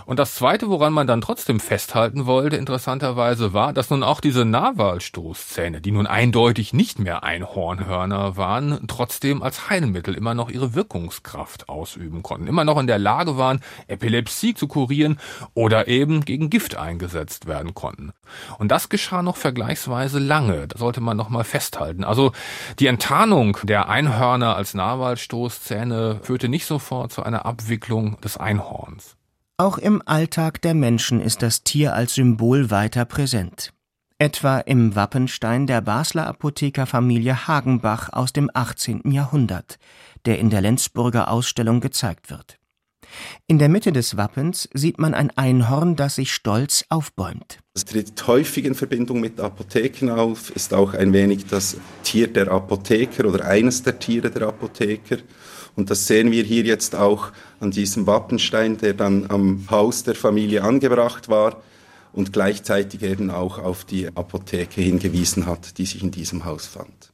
Und 0.05 0.19
das 0.19 0.35
Zweite, 0.35 0.69
woran 0.69 0.93
man 0.93 1.05
dann 1.05 1.19
trotzdem 1.19 1.59
festhalten 1.59 2.25
wollte, 2.25 2.55
interessanterweise, 2.55 3.53
war, 3.53 3.73
dass 3.73 3.89
nun 3.89 4.01
auch 4.01 4.21
diese 4.21 4.45
Narwalstoßzähne, 4.45 5.81
die 5.81 5.91
nun 5.91 6.07
eindeutig 6.07 6.73
nicht 6.73 6.97
mehr 6.97 7.23
Einhornhörner 7.23 8.38
waren, 8.38 8.88
trotzdem 8.88 9.43
als 9.43 9.69
Heilmittel 9.69 10.15
immer 10.15 10.33
noch 10.33 10.49
ihre 10.49 10.73
Wirkungskraft 10.73 11.67
ausüben 11.67 12.23
konnten, 12.23 12.47
immer 12.47 12.63
noch 12.63 12.79
in 12.79 12.88
der 12.88 12.99
Lage 12.99 13.38
waren, 13.38 13.59
Epilepsie 13.88 14.53
zu 14.53 14.67
kurieren 14.67 15.19
oder 15.53 15.88
eben 15.89 16.23
gegen 16.23 16.49
Gift 16.49 16.77
eingesetzt 16.77 17.47
werden 17.47 17.73
konnten. 17.73 18.13
Und 18.57 18.69
das 18.69 18.88
geschah 18.88 19.21
noch 19.21 19.35
vergleichsweise 19.35 20.19
lange, 20.19 20.69
das 20.69 20.79
sollte 20.79 21.01
man 21.01 21.17
noch 21.17 21.29
mal 21.29 21.43
festhalten. 21.43 22.03
Also 22.05 22.31
die 22.79 22.88
Enttarnung 22.88 23.57
der 23.63 23.88
Einhörner 23.89 24.56
als 24.56 24.75
Narwalstoßzähne 24.75 26.19
führte 26.21 26.47
nicht 26.47 26.67
sofort 26.67 27.12
zu 27.12 27.23
einer 27.23 27.47
Abwicklung 27.47 28.21
des 28.21 28.38
Einhorns. 28.38 29.17
Auch 29.58 29.80
im 29.80 30.04
Alltag 30.06 30.62
der 30.62 30.75
Menschen 30.75 31.19
ist 31.19 31.41
das 31.41 31.63
Tier 31.63 31.95
als 31.95 32.13
Symbol 32.13 32.69
weiter 32.69 33.06
präsent. 33.06 33.73
Etwa 34.19 34.60
im 34.60 34.95
Wappenstein 34.95 35.65
der 35.65 35.82
Basler 35.82 36.28
Apothekerfamilie 36.28 37.47
Hagenbach 37.47 38.10
aus 38.13 38.32
dem 38.32 38.52
18. 38.54 39.12
Jahrhundert, 39.12 39.80
der 40.25 40.38
in 40.38 40.52
der 40.52 40.62
Lenzburger 40.62 41.32
Ausstellung 41.32 41.80
gezeigt 41.80 42.30
wird. 42.30 42.59
In 43.48 43.60
der 43.60 43.69
Mitte 43.69 43.91
des 43.91 44.17
Wappens 44.17 44.69
sieht 44.74 45.00
man 45.00 45.13
ein 45.13 45.32
Einhorn, 45.36 45.95
das 45.95 46.15
sich 46.15 46.32
stolz 46.34 46.86
aufbäumt. 46.89 47.60
Es 47.74 47.86
tritt 47.86 48.28
häufig 48.28 48.65
in 48.65 48.76
Verbindung 48.76 49.19
mit 49.19 49.39
Apotheken 49.39 50.10
auf, 50.12 50.50
ist 50.56 50.74
auch 50.74 50.93
ein 50.93 51.13
wenig 51.13 51.45
das 51.45 51.78
Tier 52.04 52.28
der 52.28 52.52
Apotheker 52.52 53.26
oder 53.26 53.45
eines 53.45 53.84
der 53.84 54.00
Tiere 54.00 54.30
der 54.30 54.48
Apotheker. 54.48 55.17
Und 55.76 55.89
das 55.89 56.08
sehen 56.08 56.32
wir 56.32 56.43
hier 56.43 56.63
jetzt 56.63 56.95
auch 56.95 57.32
an 57.60 57.72
diesem 57.72 58.06
Wappenstein, 58.06 58.78
der 58.78 58.93
dann 58.93 59.30
am 59.30 59.65
Haus 59.69 60.04
der 60.04 60.15
Familie 60.15 60.63
angebracht 60.63 61.30
war 61.30 61.62
und 62.12 62.34
gleichzeitig 62.34 63.02
eben 63.04 63.32
auch 63.32 63.60
auf 63.60 63.86
die 63.86 64.08
Apotheke 64.08 64.82
hingewiesen 64.82 65.45
hat, 65.45 65.78
die 65.78 65.86
sich 65.86 66.04
in 66.04 66.12
diesem 66.12 66.43
Haus 66.43 66.65
fand. 66.65 67.13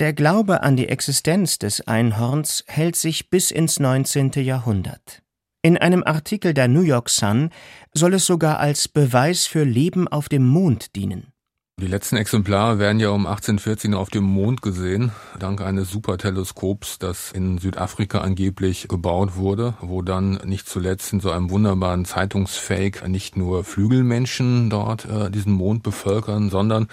Der 0.00 0.12
Glaube 0.12 0.62
an 0.62 0.76
die 0.76 0.88
Existenz 0.88 1.58
des 1.58 1.86
Einhorns 1.86 2.64
hält 2.66 2.96
sich 2.96 3.30
bis 3.30 3.50
ins 3.50 3.78
19. 3.80 4.32
Jahrhundert. 4.34 5.23
In 5.64 5.78
einem 5.78 6.02
Artikel 6.04 6.52
der 6.52 6.68
New 6.68 6.82
York 6.82 7.08
Sun 7.08 7.48
soll 7.94 8.12
es 8.12 8.26
sogar 8.26 8.58
als 8.58 8.86
Beweis 8.86 9.46
für 9.46 9.64
Leben 9.64 10.06
auf 10.06 10.28
dem 10.28 10.46
Mond 10.46 10.94
dienen. 10.94 11.32
Die 11.80 11.86
letzten 11.86 12.18
Exemplare 12.18 12.78
werden 12.78 13.00
ja 13.00 13.08
um 13.08 13.26
1814 13.26 13.94
auf 13.94 14.10
dem 14.10 14.24
Mond 14.24 14.60
gesehen, 14.60 15.10
dank 15.38 15.62
eines 15.62 15.90
Superteleskops, 15.90 16.98
das 16.98 17.32
in 17.32 17.56
Südafrika 17.56 18.18
angeblich 18.18 18.88
gebaut 18.88 19.36
wurde, 19.36 19.72
wo 19.80 20.02
dann 20.02 20.32
nicht 20.44 20.68
zuletzt 20.68 21.14
in 21.14 21.20
so 21.20 21.30
einem 21.30 21.48
wunderbaren 21.48 22.04
Zeitungsfake 22.04 23.08
nicht 23.08 23.38
nur 23.38 23.64
Flügelmenschen 23.64 24.68
dort 24.68 25.06
äh, 25.06 25.30
diesen 25.30 25.54
Mond 25.54 25.82
bevölkern, 25.82 26.50
sondern, 26.50 26.88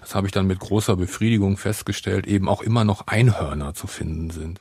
das 0.00 0.16
habe 0.16 0.26
ich 0.26 0.32
dann 0.32 0.48
mit 0.48 0.58
großer 0.58 0.96
Befriedigung 0.96 1.56
festgestellt, 1.56 2.26
eben 2.26 2.48
auch 2.48 2.62
immer 2.62 2.82
noch 2.82 3.06
Einhörner 3.06 3.74
zu 3.74 3.86
finden 3.86 4.30
sind. 4.30 4.60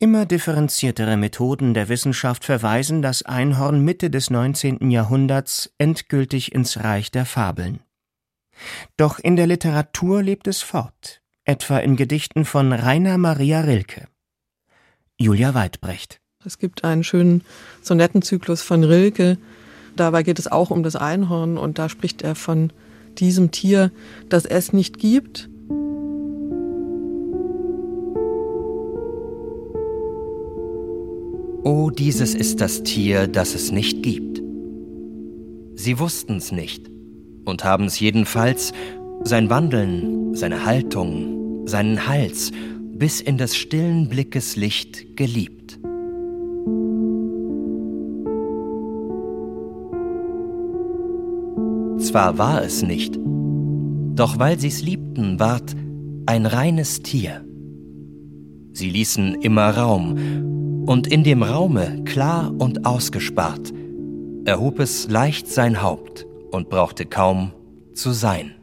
Immer 0.00 0.26
differenziertere 0.26 1.16
Methoden 1.16 1.74
der 1.74 1.88
Wissenschaft 1.88 2.44
verweisen 2.44 3.02
das 3.02 3.24
Einhorn 3.24 3.84
Mitte 3.84 4.10
des 4.10 4.30
19. 4.30 4.92
Jahrhunderts 4.92 5.72
endgültig 5.76 6.52
ins 6.52 6.76
Reich 6.76 7.10
der 7.10 7.26
Fabeln. 7.26 7.80
Doch 8.96 9.18
in 9.18 9.34
der 9.34 9.48
Literatur 9.48 10.22
lebt 10.22 10.46
es 10.46 10.62
fort, 10.62 11.20
etwa 11.44 11.78
in 11.78 11.96
Gedichten 11.96 12.44
von 12.44 12.72
Rainer 12.72 13.18
Maria 13.18 13.62
Rilke. 13.62 14.06
Julia 15.18 15.54
Weidbrecht. 15.54 16.20
Es 16.44 16.58
gibt 16.58 16.84
einen 16.84 17.02
schönen 17.02 17.42
Sonettenzyklus 17.82 18.62
von 18.62 18.84
Rilke. 18.84 19.36
Dabei 19.96 20.22
geht 20.22 20.38
es 20.38 20.46
auch 20.46 20.70
um 20.70 20.84
das 20.84 20.94
Einhorn 20.94 21.58
und 21.58 21.80
da 21.80 21.88
spricht 21.88 22.22
er 22.22 22.36
von 22.36 22.72
diesem 23.18 23.50
Tier, 23.50 23.90
das 24.28 24.44
es 24.44 24.72
nicht 24.72 25.00
gibt. 25.00 25.48
Oh, 31.64 31.90
dieses 31.90 32.34
ist 32.34 32.60
das 32.60 32.84
Tier, 32.84 33.26
das 33.26 33.54
es 33.54 33.72
nicht 33.72 34.02
gibt. 34.02 34.40
Sie 35.74 35.98
wussten's 35.98 36.52
nicht 36.52 36.88
und 37.44 37.64
haben 37.64 37.86
es 37.86 37.98
jedenfalls 37.98 38.72
sein 39.24 39.50
Wandeln, 39.50 40.34
seine 40.34 40.64
Haltung, 40.64 41.66
seinen 41.66 42.06
Hals 42.06 42.52
bis 42.92 43.20
in 43.20 43.38
des 43.38 43.56
stillen 43.56 44.08
Blickes 44.08 44.54
Licht 44.54 45.16
geliebt. 45.16 45.80
Zwar 51.98 52.38
war 52.38 52.62
es 52.62 52.82
nicht, 52.82 53.18
doch 54.14 54.38
weil 54.38 54.58
sie's 54.60 54.82
liebten, 54.82 55.40
ward 55.40 55.74
ein 56.26 56.46
reines 56.46 57.02
Tier. 57.02 57.44
Sie 58.72 58.90
ließen 58.90 59.34
immer 59.42 59.70
Raum, 59.70 60.16
und 60.88 61.06
in 61.06 61.22
dem 61.22 61.42
Raume, 61.42 62.02
klar 62.04 62.50
und 62.58 62.86
ausgespart, 62.86 63.74
erhob 64.46 64.80
es 64.80 65.06
leicht 65.10 65.46
sein 65.46 65.82
Haupt 65.82 66.26
und 66.50 66.70
brauchte 66.70 67.04
kaum 67.04 67.52
zu 67.92 68.12
sein. 68.12 68.54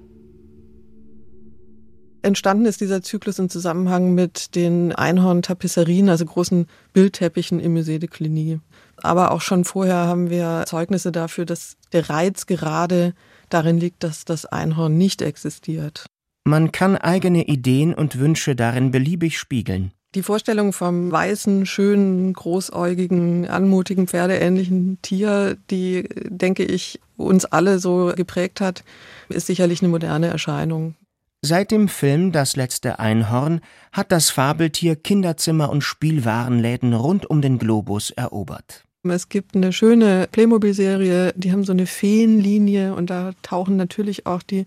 Entstanden 2.24 2.66
ist 2.66 2.82
dieser 2.82 3.04
Zyklus 3.04 3.38
im 3.38 3.50
Zusammenhang 3.50 4.16
mit 4.16 4.56
den 4.56 4.92
Einhorn-Tapisserien, 4.92 6.10
also 6.10 6.26
großen 6.26 6.66
Bildteppichen 6.94 7.60
im 7.60 7.78
Musée 7.78 8.00
de 8.00 8.10
Cluny. 8.10 8.60
Aber 8.98 9.30
auch 9.30 9.42
schon 9.42 9.64
vorher 9.64 10.08
haben 10.08 10.32
wir 10.32 10.64
Zeugnisse 10.66 11.12
dafür, 11.12 11.46
dass 11.46 11.78
der 11.92 12.10
Reiz 12.10 12.48
gerade 12.48 13.14
darin 13.50 13.78
liegt, 13.78 14.04
dass 14.04 14.26
das 14.26 14.48
Einhorn 14.48 14.98
nicht 14.98 15.22
existiert. 15.22 16.08
Man 16.44 16.72
kann 16.72 16.98
eigene 16.98 17.46
Ideen 17.46 17.94
und 17.94 18.18
Wünsche 18.18 18.56
darin 18.56 18.90
beliebig 18.90 19.38
spiegeln. 19.38 19.92
Die 20.16 20.24
Vorstellung 20.24 20.72
vom 20.72 21.12
weißen, 21.12 21.66
schönen, 21.66 22.32
großäugigen, 22.32 23.50
anmutigen, 23.50 24.08
pferdeähnlichen 24.08 24.98
Tier, 25.02 25.58
die, 25.70 26.08
denke 26.30 26.64
ich, 26.64 27.02
uns 27.18 27.44
alle 27.44 27.80
so 27.80 28.14
geprägt 28.16 28.62
hat, 28.62 28.86
ist 29.28 29.48
sicherlich 29.48 29.82
eine 29.82 29.90
moderne 29.90 30.28
Erscheinung. 30.28 30.96
Seit 31.42 31.70
dem 31.70 31.90
Film 31.90 32.32
Das 32.32 32.56
letzte 32.56 32.98
Einhorn 32.98 33.60
hat 33.92 34.14
das 34.14 34.30
Fabeltier 34.30 34.96
Kinderzimmer 34.96 35.70
und 35.70 35.82
Spielwarenläden 35.82 36.94
rund 36.94 37.30
um 37.30 37.42
den 37.42 37.60
Globus 37.60 38.12
erobert. 38.12 38.86
Es 39.04 39.28
gibt 39.28 39.54
eine 39.54 39.74
schöne 39.74 40.30
Playmobil-Serie, 40.32 41.34
die 41.36 41.52
haben 41.52 41.66
so 41.66 41.74
eine 41.74 41.88
Feenlinie 41.88 42.96
und 42.96 43.10
da 43.10 43.34
tauchen 43.42 43.76
natürlich 43.76 44.26
auch 44.26 44.42
die 44.42 44.66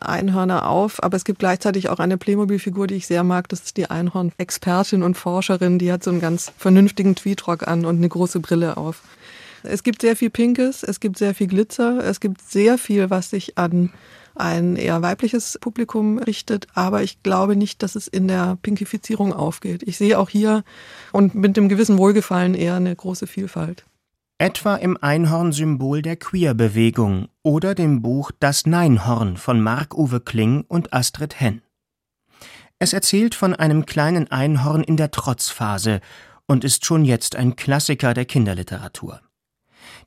Einhörner 0.00 0.68
auf, 0.68 1.02
aber 1.02 1.16
es 1.16 1.24
gibt 1.24 1.38
gleichzeitig 1.38 1.88
auch 1.88 1.98
eine 1.98 2.18
Playmobil-Figur, 2.18 2.86
die 2.86 2.94
ich 2.94 3.06
sehr 3.06 3.24
mag. 3.24 3.48
Das 3.48 3.60
ist 3.60 3.76
die 3.76 3.90
Einhorn-Expertin 3.90 5.02
und 5.02 5.16
Forscherin. 5.16 5.78
Die 5.78 5.92
hat 5.92 6.04
so 6.04 6.10
einen 6.10 6.20
ganz 6.20 6.52
vernünftigen 6.56 7.14
Tweetrock 7.14 7.66
an 7.66 7.84
und 7.84 7.96
eine 7.96 8.08
große 8.08 8.40
Brille 8.40 8.76
auf. 8.76 9.02
Es 9.62 9.82
gibt 9.82 10.02
sehr 10.02 10.16
viel 10.16 10.30
Pinkes, 10.30 10.82
es 10.82 11.00
gibt 11.00 11.18
sehr 11.18 11.34
viel 11.34 11.48
Glitzer, 11.48 12.04
es 12.04 12.20
gibt 12.20 12.42
sehr 12.42 12.78
viel, 12.78 13.10
was 13.10 13.30
sich 13.30 13.58
an 13.58 13.90
ein 14.38 14.76
eher 14.76 15.02
weibliches 15.02 15.58
Publikum 15.60 16.18
richtet, 16.18 16.68
aber 16.74 17.02
ich 17.02 17.22
glaube 17.22 17.56
nicht, 17.56 17.82
dass 17.82 17.96
es 17.96 18.06
in 18.06 18.28
der 18.28 18.56
Pinkifizierung 18.62 19.32
aufgeht. 19.32 19.82
Ich 19.82 19.98
sehe 19.98 20.18
auch 20.18 20.28
hier 20.28 20.62
und 21.12 21.34
mit 21.34 21.56
dem 21.56 21.68
gewissen 21.68 21.98
Wohlgefallen 21.98 22.54
eher 22.54 22.76
eine 22.76 22.94
große 22.94 23.26
Vielfalt. 23.26 23.84
Etwa 24.40 24.76
im 24.76 24.96
Einhorn-Symbol 24.96 26.00
der 26.00 26.14
Queer-Bewegung 26.14 27.26
oder 27.42 27.74
dem 27.74 28.02
Buch 28.02 28.30
Das 28.38 28.66
Neinhorn 28.66 29.36
von 29.36 29.60
Marc-Uwe 29.60 30.20
Kling 30.20 30.64
und 30.68 30.94
Astrid 30.94 31.40
Henn. 31.40 31.60
Es 32.78 32.92
erzählt 32.92 33.34
von 33.34 33.52
einem 33.52 33.84
kleinen 33.84 34.30
Einhorn 34.30 34.84
in 34.84 34.96
der 34.96 35.10
Trotzphase 35.10 36.00
und 36.46 36.62
ist 36.62 36.84
schon 36.84 37.04
jetzt 37.04 37.34
ein 37.34 37.56
Klassiker 37.56 38.14
der 38.14 38.26
Kinderliteratur. 38.26 39.22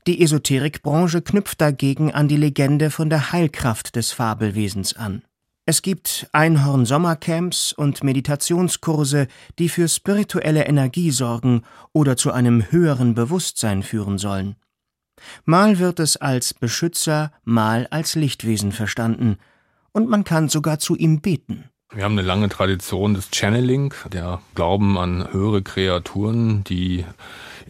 Die 0.07 0.23
Esoterikbranche 0.23 1.21
knüpft 1.21 1.59
dagegen 1.59 2.13
an 2.13 2.29
die 2.29 2.37
Legende 2.37 2.89
von 2.89 3.09
der 3.09 3.33
Heilkraft 3.33 3.97
des 3.97 4.13
Fabelwesens 4.13 4.95
an. 4.95 5.23
Es 5.67 5.83
gibt 5.83 6.27
Einhorn-Sommercamps 6.31 7.71
und 7.73 8.03
Meditationskurse, 8.03 9.27
die 9.59 9.69
für 9.69 9.87
spirituelle 9.87 10.65
Energie 10.65 11.11
sorgen 11.11 11.61
oder 11.93 12.17
zu 12.17 12.31
einem 12.31 12.71
höheren 12.71 13.13
Bewusstsein 13.13 13.83
führen 13.83 14.17
sollen. 14.17 14.55
Mal 15.45 15.77
wird 15.77 15.99
es 15.99 16.17
als 16.17 16.55
Beschützer, 16.55 17.31
mal 17.43 17.87
als 17.91 18.15
Lichtwesen 18.15 18.71
verstanden, 18.71 19.37
und 19.91 20.09
man 20.09 20.23
kann 20.23 20.49
sogar 20.49 20.79
zu 20.79 20.95
ihm 20.95 21.21
beten. 21.21 21.65
Wir 21.93 22.05
haben 22.05 22.17
eine 22.17 22.25
lange 22.25 22.49
Tradition 22.49 23.13
des 23.13 23.29
Channeling, 23.31 23.93
der 24.11 24.41
Glauben 24.55 24.97
an 24.97 25.31
höhere 25.31 25.61
Kreaturen, 25.61 26.63
die 26.63 27.05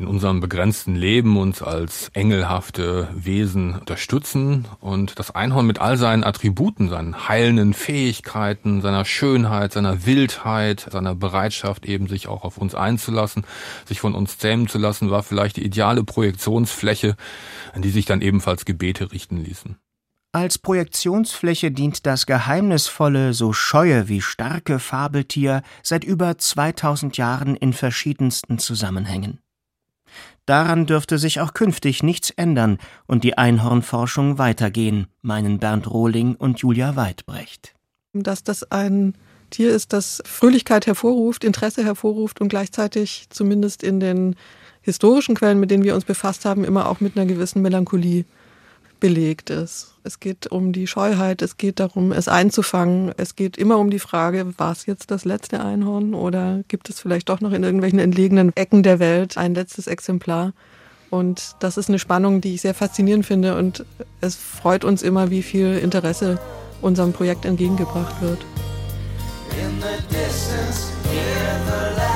in 0.02 0.08
unserem 0.08 0.40
begrenzten 0.40 0.96
Leben 0.96 1.38
uns 1.38 1.62
als 1.62 2.10
engelhafte 2.14 3.08
Wesen 3.14 3.76
unterstützen. 3.78 4.66
Und 4.80 5.20
das 5.20 5.30
Einhorn 5.30 5.68
mit 5.68 5.80
all 5.80 5.96
seinen 5.96 6.24
Attributen, 6.24 6.90
seinen 6.90 7.28
heilenden 7.28 7.76
Fähigkeiten, 7.76 8.82
seiner 8.82 9.06
Schönheit, 9.06 9.74
seiner 9.74 10.06
Wildheit, 10.06 10.88
seiner 10.92 11.14
Bereitschaft 11.14 11.86
eben 11.86 12.08
sich 12.08 12.28
auch 12.28 12.44
auf 12.44 12.58
uns 12.58 12.74
einzulassen, 12.74 13.46
sich 13.86 14.00
von 14.00 14.16
uns 14.16 14.40
zähmen 14.40 14.68
zu 14.68 14.80
lassen, 14.80 15.12
war 15.12 15.22
vielleicht 15.22 15.58
die 15.58 15.66
ideale 15.66 16.04
Projektionsfläche, 16.04 17.16
an 17.74 17.84
die 17.84 17.92
sich 17.92 18.06
dann 18.06 18.22
ebenfalls 18.22 18.66
Gebete 18.66 19.12
richten 19.12 19.38
ließen. 19.38 19.78
Als 20.34 20.58
Projektionsfläche 20.58 21.72
dient 21.72 22.06
das 22.06 22.26
geheimnisvolle, 22.26 23.34
so 23.34 23.54
scheue 23.54 24.08
wie 24.08 24.22
starke 24.22 24.80
Fabeltier 24.80 25.62
seit 25.84 26.06
über 26.06 26.38
2000 26.38 27.18
Jahren 27.18 27.56
in 27.56 27.74
verschiedensten 27.74 28.58
Zusammenhängen. 28.58 29.42
Daran 30.52 30.86
dürfte 30.86 31.18
sich 31.18 31.40
auch 31.40 31.54
künftig 31.54 32.04
nichts 32.04 32.30
ändern 32.30 32.78
und 33.08 33.24
die 33.24 33.38
Einhornforschung 33.38 34.38
weitergehen, 34.38 35.08
meinen 35.22 35.60
Bernd 35.60 35.90
Rohling 35.90 36.36
und 36.36 36.60
Julia 36.60 36.98
Weidbrecht. 36.98 37.74
Dass 38.12 38.44
das 38.44 38.70
ein 38.70 39.14
Tier 39.50 39.72
ist, 39.72 39.94
das 39.94 40.22
Fröhlichkeit 40.26 40.88
hervorruft, 40.88 41.46
Interesse 41.46 41.86
hervorruft 41.86 42.42
und 42.42 42.50
gleichzeitig 42.50 43.28
zumindest 43.30 43.82
in 43.82 44.02
den 44.02 44.36
historischen 44.82 45.36
Quellen, 45.36 45.58
mit 45.58 45.72
denen 45.72 45.86
wir 45.86 45.96
uns 45.96 46.04
befasst 46.04 46.44
haben, 46.44 46.66
immer 46.66 46.90
auch 46.90 47.00
mit 47.00 47.16
einer 47.16 47.28
gewissen 47.28 47.62
Melancholie 47.62 48.26
belegt 49.02 49.50
ist. 49.50 49.96
Es 50.06 50.22
geht 50.22 50.48
um 50.48 50.72
die 50.72 50.88
Scheuheit, 50.88 51.42
es 51.42 51.58
geht 51.58 51.82
darum, 51.82 52.14
es 52.14 52.30
einzufangen. 52.30 53.12
Es 53.18 53.36
geht 53.36 53.58
immer 53.58 53.78
um 53.78 53.90
die 53.90 54.00
Frage, 54.00 54.58
war 54.58 54.72
es 54.72 54.86
jetzt 54.86 55.12
das 55.12 55.26
letzte 55.26 55.62
Einhorn 55.62 56.14
oder 56.14 56.62
gibt 56.70 56.90
es 56.90 57.02
vielleicht 57.02 57.28
doch 57.28 57.42
noch 57.42 57.52
in 57.52 57.64
irgendwelchen 57.64 58.00
entlegenen 58.00 58.56
Ecken 58.56 58.84
der 58.84 59.00
Welt 59.00 59.38
ein 59.38 59.54
letztes 59.54 59.88
Exemplar? 59.88 60.54
Und 61.10 61.58
das 61.60 61.76
ist 61.76 61.90
eine 61.90 62.00
Spannung, 62.00 62.40
die 62.40 62.56
ich 62.56 62.62
sehr 62.62 62.74
faszinierend 62.74 63.26
finde 63.26 63.58
und 63.58 63.86
es 64.22 64.36
freut 64.36 64.86
uns 64.86 65.04
immer, 65.04 65.30
wie 65.30 65.44
viel 65.44 65.78
Interesse 65.78 66.40
unserem 66.82 67.12
Projekt 67.12 67.44
entgegengebracht 67.44 68.22
wird. 68.22 68.40
In 69.60 69.82
the 69.82 70.16
distance, 70.16 70.94
hear 71.04 71.60
the 71.66 71.98
laughter 71.98 72.11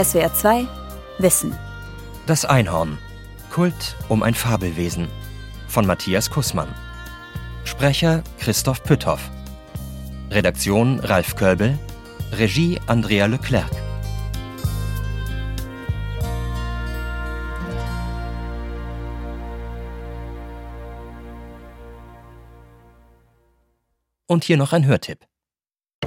SWR 0.00 0.32
2 0.32 0.68
Wissen. 1.18 1.58
Das 2.28 2.44
Einhorn. 2.44 2.98
Kult 3.50 3.96
um 4.08 4.22
ein 4.22 4.34
Fabelwesen. 4.34 5.08
Von 5.66 5.88
Matthias 5.88 6.30
Kussmann. 6.30 6.72
Sprecher 7.64 8.22
Christoph 8.38 8.84
Pütthoff. 8.84 9.28
Redaktion 10.30 11.00
Ralf 11.00 11.34
Körbel. 11.34 11.76
Regie 12.30 12.78
Andrea 12.86 13.26
Leclerc. 13.26 13.68
Und 24.28 24.44
hier 24.44 24.58
noch 24.58 24.72
ein 24.72 24.86
Hörtipp. 24.86 25.26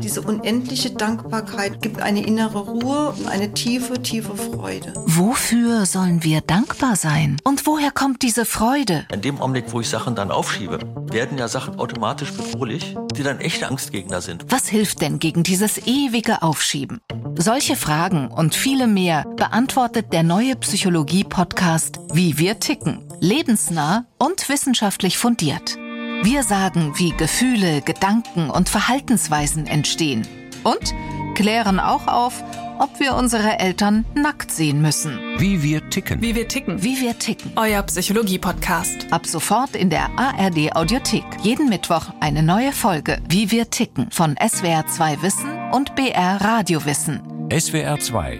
Diese 0.02 0.22
unendliche 0.22 0.90
Dankbarkeit 0.90 1.82
gibt 1.82 2.02
eine 2.02 2.26
innere 2.26 2.60
Ruhe 2.60 3.10
und 3.10 3.28
eine 3.28 3.54
tiefe, 3.54 4.02
tiefe 4.02 4.36
Freude. 4.36 4.94
Wofür 5.06 5.86
sollen 5.86 6.24
wir 6.24 6.42
dankbar 6.42 6.96
sein? 6.96 7.38
Und 7.44 7.66
woher 7.68 7.92
kommt 7.92 8.24
diese 8.24 8.46
Freude? 8.46 9.06
In 9.14 9.22
dem 9.22 9.40
Augenblick, 9.40 9.66
wo 9.72 9.80
ich 9.80 9.90
Sachen 9.90 10.16
dann 10.16 10.32
aufschiebe, 10.32 10.80
werden 11.12 11.38
ja 11.38 11.48
Sachen 11.48 11.78
automatisch 11.80 12.32
bedrohlich, 12.32 12.96
die 13.16 13.24
dann 13.24 13.40
echte 13.40 13.68
Angstgegner 13.68 14.22
sind. 14.22 14.46
Was 14.50 14.68
hilft 14.68 15.02
denn 15.02 15.20
gegen 15.20 15.44
dieses 15.44 15.78
ewige 15.86 16.42
Aufschieben? 16.42 17.02
Solche 17.38 17.76
Fragen 17.76 18.30
und 18.30 18.56
viele 18.56 18.88
mehr 18.88 19.26
beantwortet 19.36 20.14
der 20.14 20.24
neue 20.24 20.56
Psychologie-Podcast 20.56 22.00
Wie 22.14 22.38
wir 22.38 22.60
ticken. 22.60 23.08
Lebensnah 23.20 24.06
und 24.18 24.50
wissenschaftlich 24.50 25.18
fundiert. 25.18 25.78
Wir 26.24 26.44
sagen, 26.44 26.94
wie 26.98 27.18
Gefühle, 27.18 27.82
Gedanken 27.82 28.52
und 28.52 28.70
Verhaltensweisen 28.70 29.66
entstehen. 29.66 30.28
Und 30.64 30.94
klären 31.34 31.80
auch 31.80 32.06
auf, 32.06 32.44
ob 32.78 33.00
wir 33.00 33.16
unsere 33.16 33.58
Eltern 33.58 34.06
nackt 34.14 34.52
sehen 34.52 34.84
müssen. 34.84 35.18
Wie 35.40 35.64
wir 35.64 35.90
ticken. 35.90 36.22
Wie 36.22 36.36
wir 36.36 36.48
ticken. 36.48 36.84
Wie 36.84 37.02
wir 37.02 37.18
ticken. 37.18 37.54
Euer 37.56 37.82
Psychologie-Podcast. 37.82 39.12
Ab 39.12 39.26
sofort 39.26 39.76
in 39.76 39.90
der 39.90 40.12
ARD 40.16 40.76
Audiothek. 40.76 41.26
Jeden 41.42 41.70
Mittwoch 41.70 42.14
eine 42.20 42.44
neue 42.44 42.72
Folge. 42.72 43.20
Wie 43.28 43.50
wir 43.50 43.72
ticken. 43.72 44.12
Von 44.12 44.36
SWR 44.38 44.86
2 44.86 45.24
Wissen 45.24 45.50
und 45.72 45.96
BR 45.96 46.40
Radio 46.40 46.86
Wissen. 46.86 47.20
SWR 47.52 48.00
2. 48.00 48.40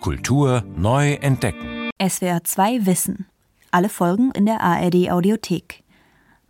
Kultur 0.00 0.64
neu 0.76 1.12
entdecken. 1.12 1.90
SWR 2.04 2.42
2 2.42 2.86
Wissen. 2.86 3.26
Alle 3.70 3.88
Folgen 3.88 4.32
in 4.32 4.46
der 4.46 4.60
ARD 4.60 5.12
Audiothek. 5.12 5.83